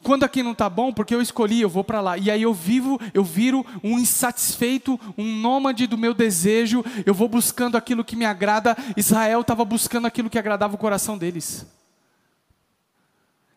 Quando 0.02 0.24
aqui 0.24 0.42
não 0.42 0.50
está 0.50 0.68
bom, 0.68 0.92
porque 0.92 1.14
eu 1.14 1.22
escolhi, 1.22 1.60
eu 1.60 1.68
vou 1.68 1.84
para 1.84 2.00
lá. 2.00 2.18
E 2.18 2.32
aí 2.32 2.42
eu 2.42 2.52
vivo, 2.52 3.00
eu 3.14 3.22
viro 3.22 3.64
um 3.80 3.96
insatisfeito, 3.96 4.98
um 5.16 5.36
nômade 5.36 5.86
do 5.86 5.96
meu 5.96 6.12
desejo. 6.12 6.84
Eu 7.06 7.14
vou 7.14 7.28
buscando 7.28 7.76
aquilo 7.76 8.04
que 8.04 8.16
me 8.16 8.24
agrada. 8.24 8.76
Israel 8.96 9.42
estava 9.42 9.64
buscando 9.64 10.06
aquilo 10.06 10.28
que 10.28 10.36
agradava 10.36 10.74
o 10.74 10.78
coração 10.78 11.16
deles. 11.16 11.64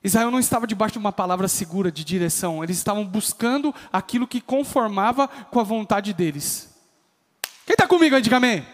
Israel 0.04 0.32
não 0.32 0.40
estava 0.40 0.66
debaixo 0.66 0.94
de 0.94 1.00
uma 1.00 1.12
palavra 1.12 1.48
segura 1.48 1.92
de 1.92 2.04
direção. 2.04 2.64
Eles 2.64 2.78
estavam 2.78 3.06
buscando 3.06 3.74
aquilo 3.92 4.28
que 4.28 4.40
conformava 4.40 5.28
com 5.28 5.60
a 5.60 5.64
vontade 5.64 6.14
deles. 6.14 6.74
Quem 7.66 7.74
está 7.74 7.88
comigo 7.88 8.16
aí, 8.16 8.22
diga 8.22 8.38
amém. 8.38 8.66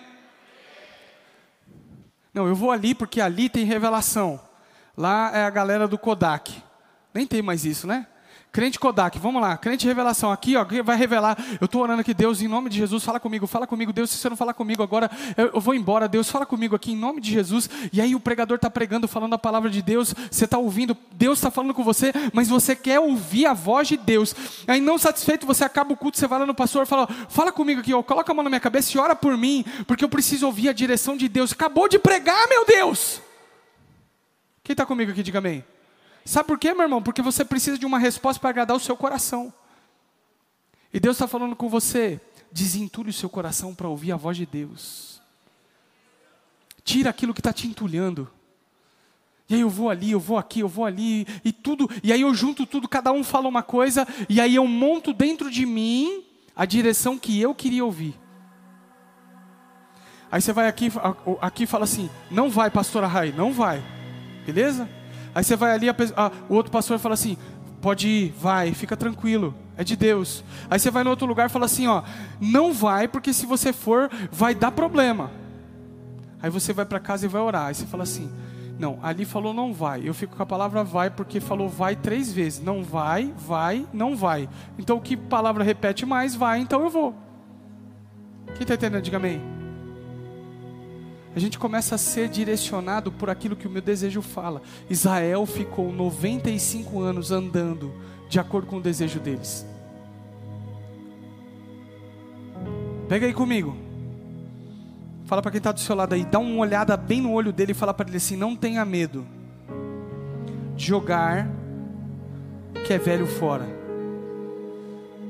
Não, 2.33 2.47
eu 2.47 2.55
vou 2.55 2.71
ali 2.71 2.93
porque 2.93 3.21
ali 3.21 3.49
tem 3.49 3.65
revelação. 3.65 4.39
Lá 4.95 5.31
é 5.33 5.43
a 5.43 5.49
galera 5.49 5.88
do 5.88 5.97
Kodak. 5.97 6.61
Nem 7.13 7.25
tem 7.25 7.41
mais 7.41 7.65
isso, 7.65 7.88
né? 7.88 8.07
Crente 8.56 8.80
Kodak, 8.80 9.20
vamos 9.20 9.41
lá, 9.41 9.58
crente 9.58 9.86
revelação 9.86 10.32
aqui, 10.32 10.56
ó, 10.56 10.65
vai 10.82 10.96
revelar. 10.96 11.38
Eu 11.60 11.65
estou 11.65 11.82
orando 11.82 12.00
aqui, 12.00 12.13
Deus, 12.13 12.41
em 12.41 12.48
nome 12.48 12.70
de 12.70 12.78
Jesus, 12.78 13.04
fala 13.04 13.20
comigo, 13.20 13.46
fala 13.46 13.68
comigo, 13.68 13.91
Deus, 13.91 14.10
se 14.10 14.18
você 14.18 14.30
não 14.30 14.38
falar 14.38 14.54
comigo 14.54 14.82
agora, 14.82 15.12
eu, 15.36 15.48
eu 15.56 15.60
vou 15.60 15.76
embora, 15.76 16.08
Deus, 16.08 16.30
fala 16.30 16.46
comigo 16.46 16.74
aqui, 16.74 16.94
em 16.94 16.96
nome 16.96 17.20
de 17.20 17.30
Jesus. 17.30 17.70
E 17.91 18.00
aí 18.00 18.15
o 18.15 18.20
pregador 18.20 18.56
está 18.56 18.70
pregando, 18.70 19.10
falando 19.10 19.34
a 19.34 19.38
palavra 19.38 19.70
de 19.70 19.82
Deus, 19.82 20.15
você 20.32 20.46
está 20.46 20.58
ouvindo, 20.58 20.96
Deus 21.12 21.38
está 21.38 21.52
falando 21.52 21.74
com 21.74 21.84
você, 21.84 22.13
mas 22.32 22.48
você 22.48 22.78
quer 22.78 22.98
ouvir 22.98 23.46
a 23.46 23.54
voz 23.54 23.89
de 23.89 23.98
Deus. 23.98 24.34
Aí 24.65 24.80
não 24.80 24.98
satisfeito, 24.98 25.46
você 25.46 25.65
acaba 25.65 25.91
o 25.91 25.98
culto, 25.98 26.18
você 26.18 26.26
vai 26.26 26.39
lá 26.39 26.46
no 26.46 26.56
pastor 26.56 26.84
e 26.84 26.86
fala, 26.86 27.10
fala 27.28 27.52
comigo 27.52 27.82
aqui, 27.82 27.94
ó, 27.94 28.02
coloca 28.02 28.32
a 28.32 28.34
mão 28.34 28.41
na 28.41 28.50
minha 28.50 28.62
cabeça 28.62 28.96
e 28.96 28.98
ora 28.98 29.18
por 29.18 29.36
mim, 29.38 29.65
porque 29.86 30.06
eu 30.06 30.08
preciso 30.08 30.46
ouvir 30.46 30.70
a 30.70 30.74
direção 30.74 31.18
de 31.18 31.28
Deus. 31.28 31.52
Acabou 31.52 31.89
de 31.89 32.00
pregar, 32.00 32.48
meu 32.48 32.65
Deus! 32.65 33.22
Quem 34.63 34.72
está 34.72 34.86
comigo 34.86 35.12
aqui, 35.12 35.22
diga 35.22 35.39
amém. 35.39 35.74
Sabe 36.25 36.47
por 36.47 36.57
quê, 36.57 36.73
meu 36.73 36.81
irmão? 36.81 37.03
Porque 37.03 37.21
você 37.21 37.45
precisa 37.45 37.77
de 37.77 37.85
uma 37.85 37.99
resposta 37.99 38.39
para 38.41 38.49
agradar 38.49 38.75
o 38.75 38.79
seu 38.79 38.97
coração. 38.97 39.53
E 40.91 40.99
Deus 40.99 41.17
está 41.17 41.27
falando 41.27 41.55
com 41.55 41.69
você. 41.69 42.19
Desentulhe 42.51 43.11
o 43.11 43.13
seu 43.13 43.29
coração 43.29 43.75
para 43.75 43.88
ouvir 43.88 44.11
a 44.11 44.15
voz 44.15 44.35
de 44.35 44.45
Deus. 44.45 45.21
Tira 46.83 47.11
aquilo 47.11 47.33
que 47.33 47.41
está 47.41 47.53
te 47.53 47.67
entulhando. 47.67 48.27
E 49.47 49.53
aí 49.53 49.61
eu 49.61 49.69
vou 49.69 49.91
ali, 49.91 50.11
eu 50.11 50.19
vou 50.19 50.39
aqui, 50.39 50.61
eu 50.61 50.67
vou 50.67 50.85
ali, 50.85 51.27
e 51.43 51.51
tudo, 51.51 51.88
e 52.03 52.11
aí 52.11 52.21
eu 52.21 52.33
junto 52.33 52.65
tudo, 52.65 52.89
cada 52.89 53.11
um 53.11 53.23
fala 53.23 53.47
uma 53.47 53.61
coisa, 53.61 54.07
e 54.27 54.41
aí 54.41 54.55
eu 54.55 54.65
monto 54.65 55.13
dentro 55.13 55.51
de 55.51 55.67
mim 55.67 56.23
a 56.55 56.65
direção 56.65 57.15
que 57.15 57.39
eu 57.39 57.53
queria 57.53 57.85
ouvir. 57.85 58.19
Aí 60.31 60.41
você 60.41 60.51
vai 60.51 60.67
aqui, 60.67 60.91
aqui 61.41 61.67
fala 61.67 61.83
assim: 61.83 62.09
não 62.31 62.49
vai, 62.49 62.71
pastora 62.71 63.05
Rai, 63.05 63.31
não 63.31 63.53
vai, 63.53 63.83
beleza? 64.45 64.89
Aí 65.36 65.43
você 65.43 65.58
vai 65.58 65.74
ali, 65.74 65.89
a, 65.89 65.95
a, 66.15 66.32
o 66.48 66.56
outro 66.56 66.71
pastor 66.71 66.98
fala 66.98 67.13
assim: 67.13 67.38
pode 67.82 68.08
ir, 68.08 68.34
vai, 68.39 68.74
fica 68.74 68.95
tranquilo, 68.95 69.54
é 69.76 69.84
de 69.84 69.98
Deus. 69.98 70.45
Aí 70.69 70.80
você 70.80 70.89
vai 70.89 71.04
no 71.04 71.10
outro 71.10 71.28
lugar 71.28 71.48
e 71.48 71.52
fala 71.52 71.65
assim: 71.65 71.88
ó, 71.88 72.04
não 72.39 72.71
vai, 72.71 73.06
porque 73.06 73.34
se 73.34 73.45
você 73.45 73.74
for, 73.74 74.10
vai 74.32 74.56
dar 74.56 74.71
problema. 74.71 75.30
Aí 76.41 76.50
você 76.50 76.71
vai 76.71 76.86
para 76.86 77.02
casa 77.02 77.26
e 77.26 77.30
vai 77.30 77.41
orar. 77.41 77.67
Aí 77.67 77.76
você 77.76 77.86
fala 77.86 78.04
assim: 78.04 78.32
não, 78.80 78.98
ali 79.04 79.26
falou 79.26 79.54
não 79.54 79.74
vai. 79.74 80.08
Eu 80.08 80.13
fico 80.13 80.38
com 80.38 80.43
a 80.43 80.45
palavra 80.45 80.86
vai 80.86 81.10
porque 81.10 81.41
falou 81.41 81.67
vai 81.67 81.98
três 81.98 82.32
vezes. 82.32 82.62
Não 82.62 82.82
vai, 82.82 83.34
vai, 83.38 83.86
não 83.91 84.15
vai. 84.15 84.48
Então 84.80 85.02
que 85.02 85.17
palavra 85.17 85.65
repete 85.65 86.06
mais? 86.06 86.34
Vai, 86.34 86.60
então 86.60 86.82
eu 86.82 86.89
vou. 86.89 87.13
Quem 88.54 88.62
está 88.62 88.76
entendendo? 88.76 89.02
Diga 89.02 89.17
amém 89.17 89.55
a 91.36 91.39
gente 91.39 91.60
começa 91.60 91.95
a 91.95 91.98
ser 91.98 92.30
direcionado 92.30 93.12
por 93.12 93.30
aquilo 93.30 93.58
que 93.58 93.67
o 93.67 93.69
meu 93.69 93.82
desejo 93.82 94.21
fala. 94.21 94.62
Israel 94.89 95.45
ficou 95.45 95.91
95 95.91 97.02
anos 97.02 97.30
andando 97.30 97.93
de 98.30 98.39
acordo 98.39 98.67
com 98.67 98.78
o 98.78 98.82
desejo 98.82 99.19
deles. 99.19 99.65
Pega 103.10 103.26
aí 103.26 103.34
comigo. 103.34 103.76
Fala 105.26 105.41
para 105.41 105.52
quem 105.52 105.58
está 105.58 105.71
do 105.71 105.80
seu 105.80 105.95
lado 105.95 106.13
aí, 106.13 106.24
dá 106.24 106.39
uma 106.39 106.60
olhada 106.60 106.95
bem 106.95 107.19
no 107.19 107.34
olho 107.34 107.52
dele 107.52 107.71
e 107.71 107.76
fala 107.76 107.93
para 107.93 108.08
ele 108.08 108.17
assim: 108.17 108.38
não 108.38 108.56
tenha 108.56 108.86
medo 108.86 109.26
de 110.76 110.86
jogar 110.86 111.50
que 112.86 112.93
é 112.93 112.98
velho 112.98 113.28
fora. 113.28 113.85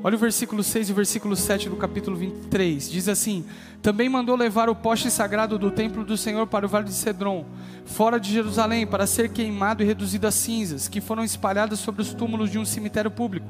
Olha 0.06 0.18
o 0.18 0.20
versículo 0.20 0.64
6 0.64 0.90
e 0.90 0.92
o 0.92 0.96
versículo 0.96 1.36
7 1.36 1.68
do 1.68 1.78
capítulo 1.78 2.16
23. 2.16 2.92
Diz 2.92 3.10
assim: 3.10 3.44
Também 3.82 4.08
mandou 4.08 4.36
levar 4.36 4.70
o 4.70 4.76
poste 4.76 5.10
sagrado 5.10 5.58
do 5.58 5.72
templo 5.72 6.06
do 6.06 6.16
Senhor 6.16 6.46
para 6.46 6.64
o 6.64 6.70
vale 6.70 6.86
de 6.86 6.94
Cedron, 6.94 7.44
fora 7.88 8.20
de 8.20 8.32
Jerusalém, 8.32 8.86
para 8.86 9.08
ser 9.08 9.30
queimado 9.30 9.82
e 9.82 9.86
reduzido 9.88 10.28
a 10.28 10.32
cinzas, 10.32 10.88
que 10.88 11.02
foram 11.02 11.24
espalhadas 11.24 11.80
sobre 11.80 12.04
os 12.04 12.14
túmulos 12.14 12.52
de 12.52 12.60
um 12.60 12.66
cemitério 12.66 13.10
público. 13.10 13.48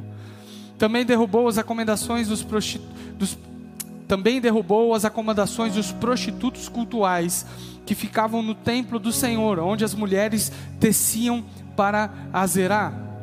Também 0.78 1.06
derrubou 1.06 1.50
as 1.50 1.58
acomodações 1.58 2.30
dos, 2.30 2.42
dos 2.42 3.38
também 4.08 4.40
derrubou 4.40 4.94
as 4.94 5.04
acomodações 5.04 5.74
dos 5.74 5.92
prostitutos 5.92 6.70
cultuais 6.70 7.46
que 7.86 7.94
ficavam 7.94 8.42
no 8.42 8.56
templo 8.56 8.98
do 8.98 9.12
Senhor, 9.12 9.60
onde 9.60 9.84
as 9.84 9.94
mulheres 9.94 10.54
teciam 10.80 11.44
para 11.76 12.10
azerar. 12.32 13.15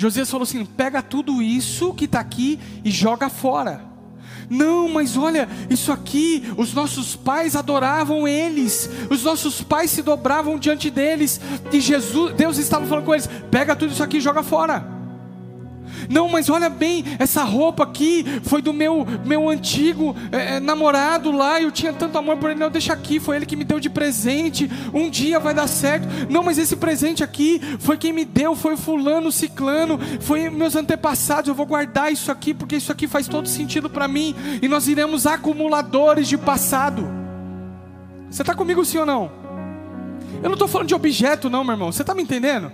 Josias 0.00 0.30
falou 0.30 0.44
assim: 0.44 0.64
pega 0.64 1.02
tudo 1.02 1.42
isso 1.42 1.92
que 1.92 2.06
está 2.06 2.20
aqui 2.20 2.58
e 2.82 2.90
joga 2.90 3.28
fora. 3.28 3.84
Não, 4.48 4.88
mas 4.88 5.14
olha, 5.14 5.46
isso 5.68 5.92
aqui, 5.92 6.42
os 6.56 6.72
nossos 6.72 7.14
pais 7.14 7.54
adoravam 7.54 8.26
eles, 8.26 8.88
os 9.10 9.22
nossos 9.22 9.60
pais 9.60 9.90
se 9.90 10.00
dobravam 10.00 10.58
diante 10.58 10.88
deles, 10.88 11.38
e 11.70 11.80
Jesus, 11.80 12.34
Deus 12.34 12.56
estava 12.56 12.86
falando 12.86 13.04
com 13.04 13.12
eles: 13.12 13.28
pega 13.50 13.76
tudo 13.76 13.92
isso 13.92 14.02
aqui 14.02 14.16
e 14.16 14.22
joga 14.22 14.42
fora. 14.42 14.99
Não, 16.08 16.28
mas 16.28 16.48
olha 16.48 16.68
bem, 16.68 17.04
essa 17.18 17.42
roupa 17.42 17.84
aqui 17.84 18.24
foi 18.42 18.62
do 18.62 18.72
meu, 18.72 19.06
meu 19.24 19.48
antigo 19.48 20.14
é, 20.32 20.60
namorado 20.60 21.30
lá, 21.30 21.60
eu 21.60 21.70
tinha 21.70 21.92
tanto 21.92 22.18
amor 22.18 22.36
por 22.36 22.50
ele, 22.50 22.60
não, 22.60 22.70
deixa 22.70 22.92
aqui, 22.92 23.20
foi 23.20 23.36
ele 23.36 23.46
que 23.46 23.56
me 23.56 23.64
deu 23.64 23.80
de 23.80 23.90
presente, 23.90 24.70
um 24.92 25.08
dia 25.08 25.38
vai 25.38 25.54
dar 25.54 25.66
certo. 25.66 26.06
Não, 26.28 26.42
mas 26.42 26.58
esse 26.58 26.76
presente 26.76 27.22
aqui 27.22 27.60
foi 27.78 27.96
quem 27.96 28.12
me 28.12 28.24
deu, 28.24 28.54
foi 28.54 28.76
fulano, 28.76 29.32
ciclano, 29.32 29.98
foi 30.20 30.50
meus 30.50 30.76
antepassados, 30.76 31.48
eu 31.48 31.54
vou 31.54 31.66
guardar 31.66 32.12
isso 32.12 32.30
aqui, 32.30 32.54
porque 32.54 32.76
isso 32.76 32.92
aqui 32.92 33.06
faz 33.06 33.28
todo 33.28 33.48
sentido 33.48 33.88
para 33.88 34.08
mim, 34.08 34.34
e 34.62 34.68
nós 34.68 34.88
iremos 34.88 35.26
acumuladores 35.26 36.28
de 36.28 36.38
passado. 36.38 37.08
Você 38.30 38.42
está 38.42 38.54
comigo 38.54 38.84
sim 38.84 38.98
ou 38.98 39.06
não? 39.06 39.30
Eu 40.42 40.48
não 40.48 40.52
estou 40.52 40.68
falando 40.68 40.88
de 40.88 40.94
objeto, 40.94 41.50
não, 41.50 41.64
meu 41.64 41.74
irmão, 41.74 41.92
você 41.92 42.02
está 42.02 42.14
me 42.14 42.22
entendendo? 42.22 42.72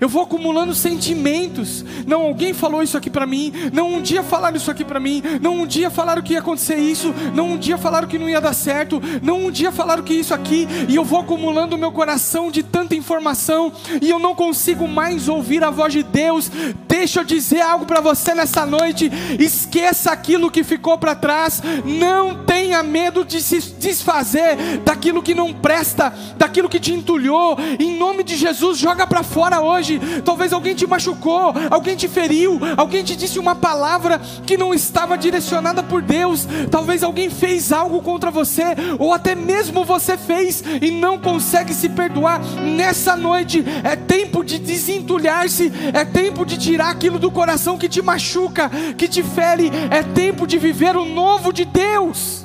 Eu 0.00 0.08
vou 0.08 0.22
acumulando 0.22 0.74
sentimentos. 0.74 1.84
Não, 2.06 2.22
alguém 2.22 2.52
falou 2.52 2.82
isso 2.82 2.96
aqui 2.96 3.10
para 3.10 3.26
mim. 3.26 3.52
Não, 3.72 3.94
um 3.94 4.02
dia 4.02 4.22
falaram 4.22 4.56
isso 4.56 4.70
aqui 4.70 4.84
para 4.84 5.00
mim. 5.00 5.22
Não, 5.40 5.62
um 5.62 5.66
dia 5.66 5.90
falaram 5.90 6.22
que 6.22 6.34
ia 6.34 6.40
acontecer 6.40 6.76
isso. 6.76 7.14
Não, 7.34 7.52
um 7.52 7.58
dia 7.58 7.78
falaram 7.78 8.08
que 8.08 8.18
não 8.18 8.28
ia 8.28 8.40
dar 8.40 8.52
certo. 8.52 9.00
Não, 9.22 9.46
um 9.46 9.50
dia 9.50 9.72
falaram 9.72 10.02
que 10.02 10.14
isso 10.14 10.34
aqui. 10.34 10.66
E 10.88 10.96
eu 10.96 11.04
vou 11.04 11.20
acumulando 11.20 11.78
meu 11.78 11.92
coração 11.92 12.50
de 12.50 12.62
tanta 12.62 12.94
informação. 12.94 13.72
E 14.00 14.10
eu 14.10 14.18
não 14.18 14.34
consigo 14.34 14.86
mais 14.86 15.28
ouvir 15.28 15.64
a 15.64 15.70
voz 15.70 15.92
de 15.92 16.02
Deus. 16.02 16.50
Deixa 16.88 17.20
eu 17.20 17.24
dizer 17.24 17.60
algo 17.60 17.86
para 17.86 18.00
você 18.00 18.34
nessa 18.34 18.66
noite. 18.66 19.10
Esqueça 19.38 20.10
aquilo 20.10 20.50
que 20.50 20.64
ficou 20.64 20.98
para 20.98 21.14
trás. 21.14 21.62
Não 21.84 22.44
tenha 22.44 22.82
medo 22.82 23.24
de 23.24 23.40
se 23.40 23.60
desfazer 23.78 24.56
daquilo 24.84 25.22
que 25.22 25.34
não 25.34 25.52
presta, 25.52 26.12
daquilo 26.36 26.68
que 26.68 26.80
te 26.80 26.92
entulhou. 26.92 27.56
Em 27.78 27.96
nome 27.96 28.22
de 28.22 28.36
Jesus, 28.36 28.78
joga 28.78 29.06
para 29.06 29.22
fora 29.22 29.60
hoje 29.60 29.85
hoje. 29.86 30.00
Talvez 30.24 30.52
alguém 30.52 30.74
te 30.74 30.86
machucou, 30.86 31.54
alguém 31.70 31.96
te 31.96 32.08
feriu, 32.08 32.58
alguém 32.76 33.04
te 33.04 33.14
disse 33.14 33.38
uma 33.38 33.54
palavra 33.54 34.20
que 34.44 34.56
não 34.56 34.74
estava 34.74 35.16
direcionada 35.16 35.82
por 35.82 36.02
Deus. 36.02 36.46
Talvez 36.70 37.02
alguém 37.02 37.30
fez 37.30 37.72
algo 37.72 38.02
contra 38.02 38.30
você, 38.30 38.64
ou 38.98 39.12
até 39.12 39.34
mesmo 39.34 39.84
você 39.84 40.16
fez 40.16 40.62
e 40.82 40.90
não 40.90 41.18
consegue 41.18 41.72
se 41.72 41.88
perdoar. 41.88 42.40
Nessa 42.76 43.16
noite 43.16 43.64
é 43.84 43.94
tempo 43.94 44.42
de 44.44 44.58
desentulhar-se, 44.58 45.72
é 45.92 46.04
tempo 46.04 46.44
de 46.44 46.58
tirar 46.58 46.90
aquilo 46.90 47.18
do 47.18 47.30
coração 47.30 47.78
que 47.78 47.88
te 47.88 48.02
machuca, 48.02 48.70
que 48.96 49.06
te 49.06 49.22
fere. 49.22 49.70
É 49.90 50.02
tempo 50.02 50.46
de 50.46 50.58
viver 50.58 50.96
o 50.96 51.04
novo 51.04 51.52
de 51.52 51.64
Deus. 51.64 52.44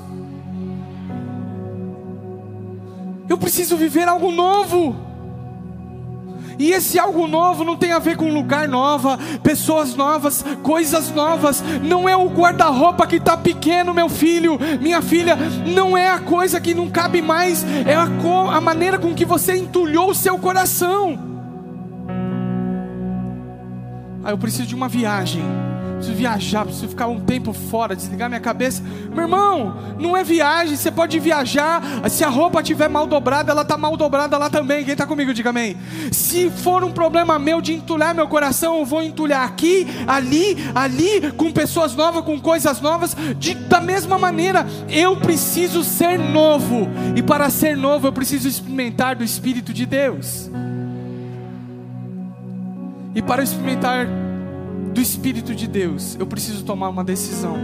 Eu 3.28 3.38
preciso 3.38 3.78
viver 3.78 4.08
algo 4.08 4.32
novo. 4.32 5.11
E 6.62 6.74
esse 6.74 7.00
algo 7.00 7.26
novo 7.26 7.63
não 7.63 7.76
tem 7.76 7.91
a 7.91 7.97
ver 7.97 8.15
com 8.15 8.32
lugar 8.32 8.67
nova, 8.67 9.17
pessoas 9.41 9.95
novas, 9.95 10.45
coisas 10.62 11.10
novas. 11.10 11.63
Não 11.82 12.08
é 12.08 12.15
o 12.15 12.30
guarda-roupa 12.30 13.08
que 13.08 13.15
está 13.15 13.36
pequeno, 13.36 13.95
meu 13.95 14.08
filho, 14.08 14.60
minha 14.80 15.02
filha. 15.02 15.36
Não 15.36 15.97
é 15.97 16.08
a 16.08 16.19
coisa 16.19 16.62
que 16.62 16.76
não 16.76 16.88
cabe 16.88 17.19
mais. 17.19 17.65
É 17.88 17.95
a, 17.95 18.04
a 18.04 18.62
maneira 18.62 19.00
com 19.00 19.15
que 19.15 19.26
você 19.26 19.58
entulhou 19.58 20.12
o 20.12 20.15
seu 20.15 20.38
coração. 20.38 21.17
Ah, 24.24 24.30
eu 24.30 24.38
preciso 24.38 24.67
de 24.67 24.76
uma 24.76 24.88
viagem 24.88 25.41
preciso 26.02 26.18
viajar, 26.18 26.66
preciso 26.66 26.88
ficar 26.88 27.08
um 27.08 27.20
tempo 27.20 27.54
fora, 27.54 27.96
desligar 27.96 28.28
minha 28.28 28.42
cabeça. 28.42 28.82
Meu 29.14 29.24
irmão, 29.24 29.76
não 30.00 30.18
é 30.18 30.24
viagem, 30.24 30.76
você 30.76 30.92
pode 30.92 31.20
viajar. 31.20 31.82
Se 32.10 32.24
a 32.24 32.30
roupa 32.30 32.60
estiver 32.60 32.90
mal 32.90 33.06
dobrada, 33.06 33.52
ela 33.52 33.62
está 33.62 33.78
mal 33.78 33.96
dobrada 33.96 34.38
lá 34.38 34.50
também. 34.50 34.84
Quem 34.84 34.94
está 34.94 35.06
comigo, 35.06 35.34
diga 35.34 35.52
amém. 35.52 35.78
Se 36.12 36.50
for 36.50 36.84
um 36.84 36.92
problema 36.92 37.38
meu 37.38 37.62
de 37.62 37.74
entulhar 37.74 38.16
meu 38.16 38.28
coração, 38.28 38.80
eu 38.80 38.86
vou 38.86 39.04
entulhar 39.04 39.48
aqui, 39.48 39.88
ali, 40.08 40.58
ali, 40.74 41.32
com 41.34 41.52
pessoas 41.52 41.96
novas, 41.96 42.26
com 42.26 42.40
coisas 42.40 42.82
novas. 42.82 43.16
De, 43.38 43.54
da 43.54 43.80
mesma 43.80 44.18
maneira, 44.18 44.66
eu 44.90 45.16
preciso 45.18 45.84
ser 45.84 46.18
novo. 46.18 46.88
E 47.16 47.22
para 47.22 47.50
ser 47.50 47.78
novo, 47.78 48.08
eu 48.08 48.14
preciso 48.14 48.48
experimentar 48.48 49.16
do 49.16 49.24
Espírito 49.24 49.72
de 49.72 49.86
Deus. 49.86 50.50
E 53.14 53.22
para 53.22 53.44
experimentar 53.44 54.08
do 54.94 55.00
Espírito 55.00 55.56
de 55.56 55.68
Deus, 55.68 56.18
eu 56.20 56.28
preciso 56.28 56.64
tomar 56.64 56.90
uma 56.90 57.04
decisão. 57.04 57.58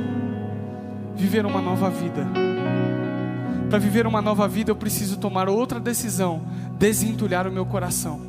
Viver 1.15 1.45
uma 1.45 1.61
nova 1.61 1.89
vida. 1.89 2.27
Para 3.69 3.79
viver 3.79 4.07
uma 4.07 4.21
nova 4.21 4.47
vida, 4.47 4.71
eu 4.71 4.75
preciso 4.75 5.17
tomar 5.17 5.49
outra 5.49 5.79
decisão: 5.79 6.41
desentulhar 6.77 7.47
o 7.47 7.51
meu 7.51 7.65
coração. 7.65 8.21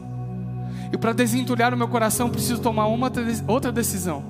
E 0.93 0.97
para 0.97 1.13
desentulhar 1.13 1.73
o 1.73 1.77
meu 1.77 1.87
coração, 1.87 2.27
eu 2.27 2.33
preciso 2.33 2.61
tomar 2.61 2.87
uma 2.87 3.11
outra 3.47 3.71
decisão. 3.71 4.25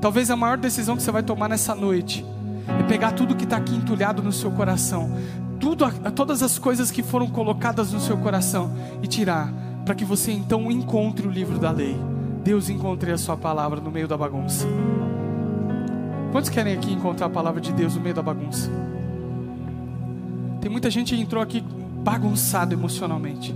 Talvez 0.00 0.30
a 0.30 0.36
maior 0.36 0.58
decisão 0.58 0.96
que 0.96 1.02
você 1.02 1.10
vai 1.10 1.22
tomar 1.22 1.48
nessa 1.48 1.74
noite 1.74 2.24
é 2.68 2.82
pegar 2.84 3.12
tudo 3.12 3.34
que 3.34 3.44
está 3.44 3.56
aqui 3.56 3.74
entulhado 3.74 4.22
no 4.22 4.32
seu 4.32 4.50
coração, 4.50 5.16
tudo, 5.58 5.86
todas 6.14 6.42
as 6.42 6.58
coisas 6.58 6.90
que 6.90 7.02
foram 7.02 7.26
colocadas 7.26 7.92
no 7.92 8.00
seu 8.00 8.16
coração 8.18 8.70
e 9.02 9.06
tirar, 9.06 9.52
para 9.84 9.94
que 9.94 10.04
você 10.04 10.30
então 10.30 10.70
encontre 10.70 11.26
o 11.26 11.30
livro 11.30 11.58
da 11.58 11.70
lei. 11.70 12.13
Deus 12.44 12.68
encontre 12.68 13.10
a 13.10 13.16
sua 13.16 13.38
palavra 13.38 13.80
no 13.80 13.90
meio 13.90 14.06
da 14.06 14.18
bagunça. 14.18 14.66
Quantos 16.30 16.50
querem 16.50 16.74
aqui 16.74 16.92
encontrar 16.92 17.26
a 17.26 17.30
palavra 17.30 17.58
de 17.58 17.72
Deus 17.72 17.96
no 17.96 18.02
meio 18.02 18.14
da 18.14 18.22
bagunça? 18.22 18.70
Tem 20.60 20.70
muita 20.70 20.90
gente 20.90 21.14
que 21.14 21.20
entrou 21.22 21.42
aqui 21.42 21.64
bagunçado 22.02 22.74
emocionalmente, 22.74 23.54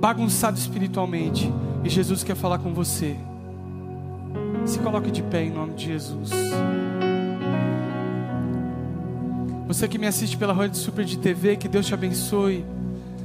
bagunçado 0.00 0.56
espiritualmente, 0.56 1.52
e 1.84 1.90
Jesus 1.90 2.24
quer 2.24 2.34
falar 2.34 2.58
com 2.58 2.72
você. 2.72 3.14
Se 4.64 4.78
coloque 4.78 5.10
de 5.10 5.22
pé 5.22 5.44
em 5.44 5.50
nome 5.50 5.74
de 5.74 5.84
Jesus. 5.84 6.30
Você 9.66 9.86
que 9.86 9.98
me 9.98 10.06
assiste 10.06 10.38
pela 10.38 10.54
Rede 10.54 10.78
Super 10.78 11.04
de 11.04 11.18
TV, 11.18 11.58
que 11.58 11.68
Deus 11.68 11.86
te 11.86 11.92
abençoe 11.92 12.64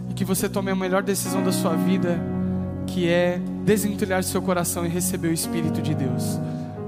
e 0.10 0.14
que 0.14 0.26
você 0.26 0.50
tome 0.50 0.72
a 0.72 0.76
melhor 0.76 1.04
decisão 1.04 1.42
da 1.42 1.54
sua 1.54 1.74
vida, 1.74 2.20
que 2.86 3.08
é 3.08 3.40
desentulhar 3.64 4.24
seu 4.24 4.42
coração 4.42 4.86
e 4.86 4.90
receber 4.90 5.30
o 5.30 5.34
Espírito 5.34 5.82
de 5.82 5.94
Deus. 5.94 6.40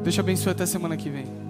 Deus 0.03 0.13
te 0.13 0.19
abençoe 0.19 0.51
até 0.51 0.65
semana 0.65 0.97
que 0.97 1.09
vem. 1.09 1.44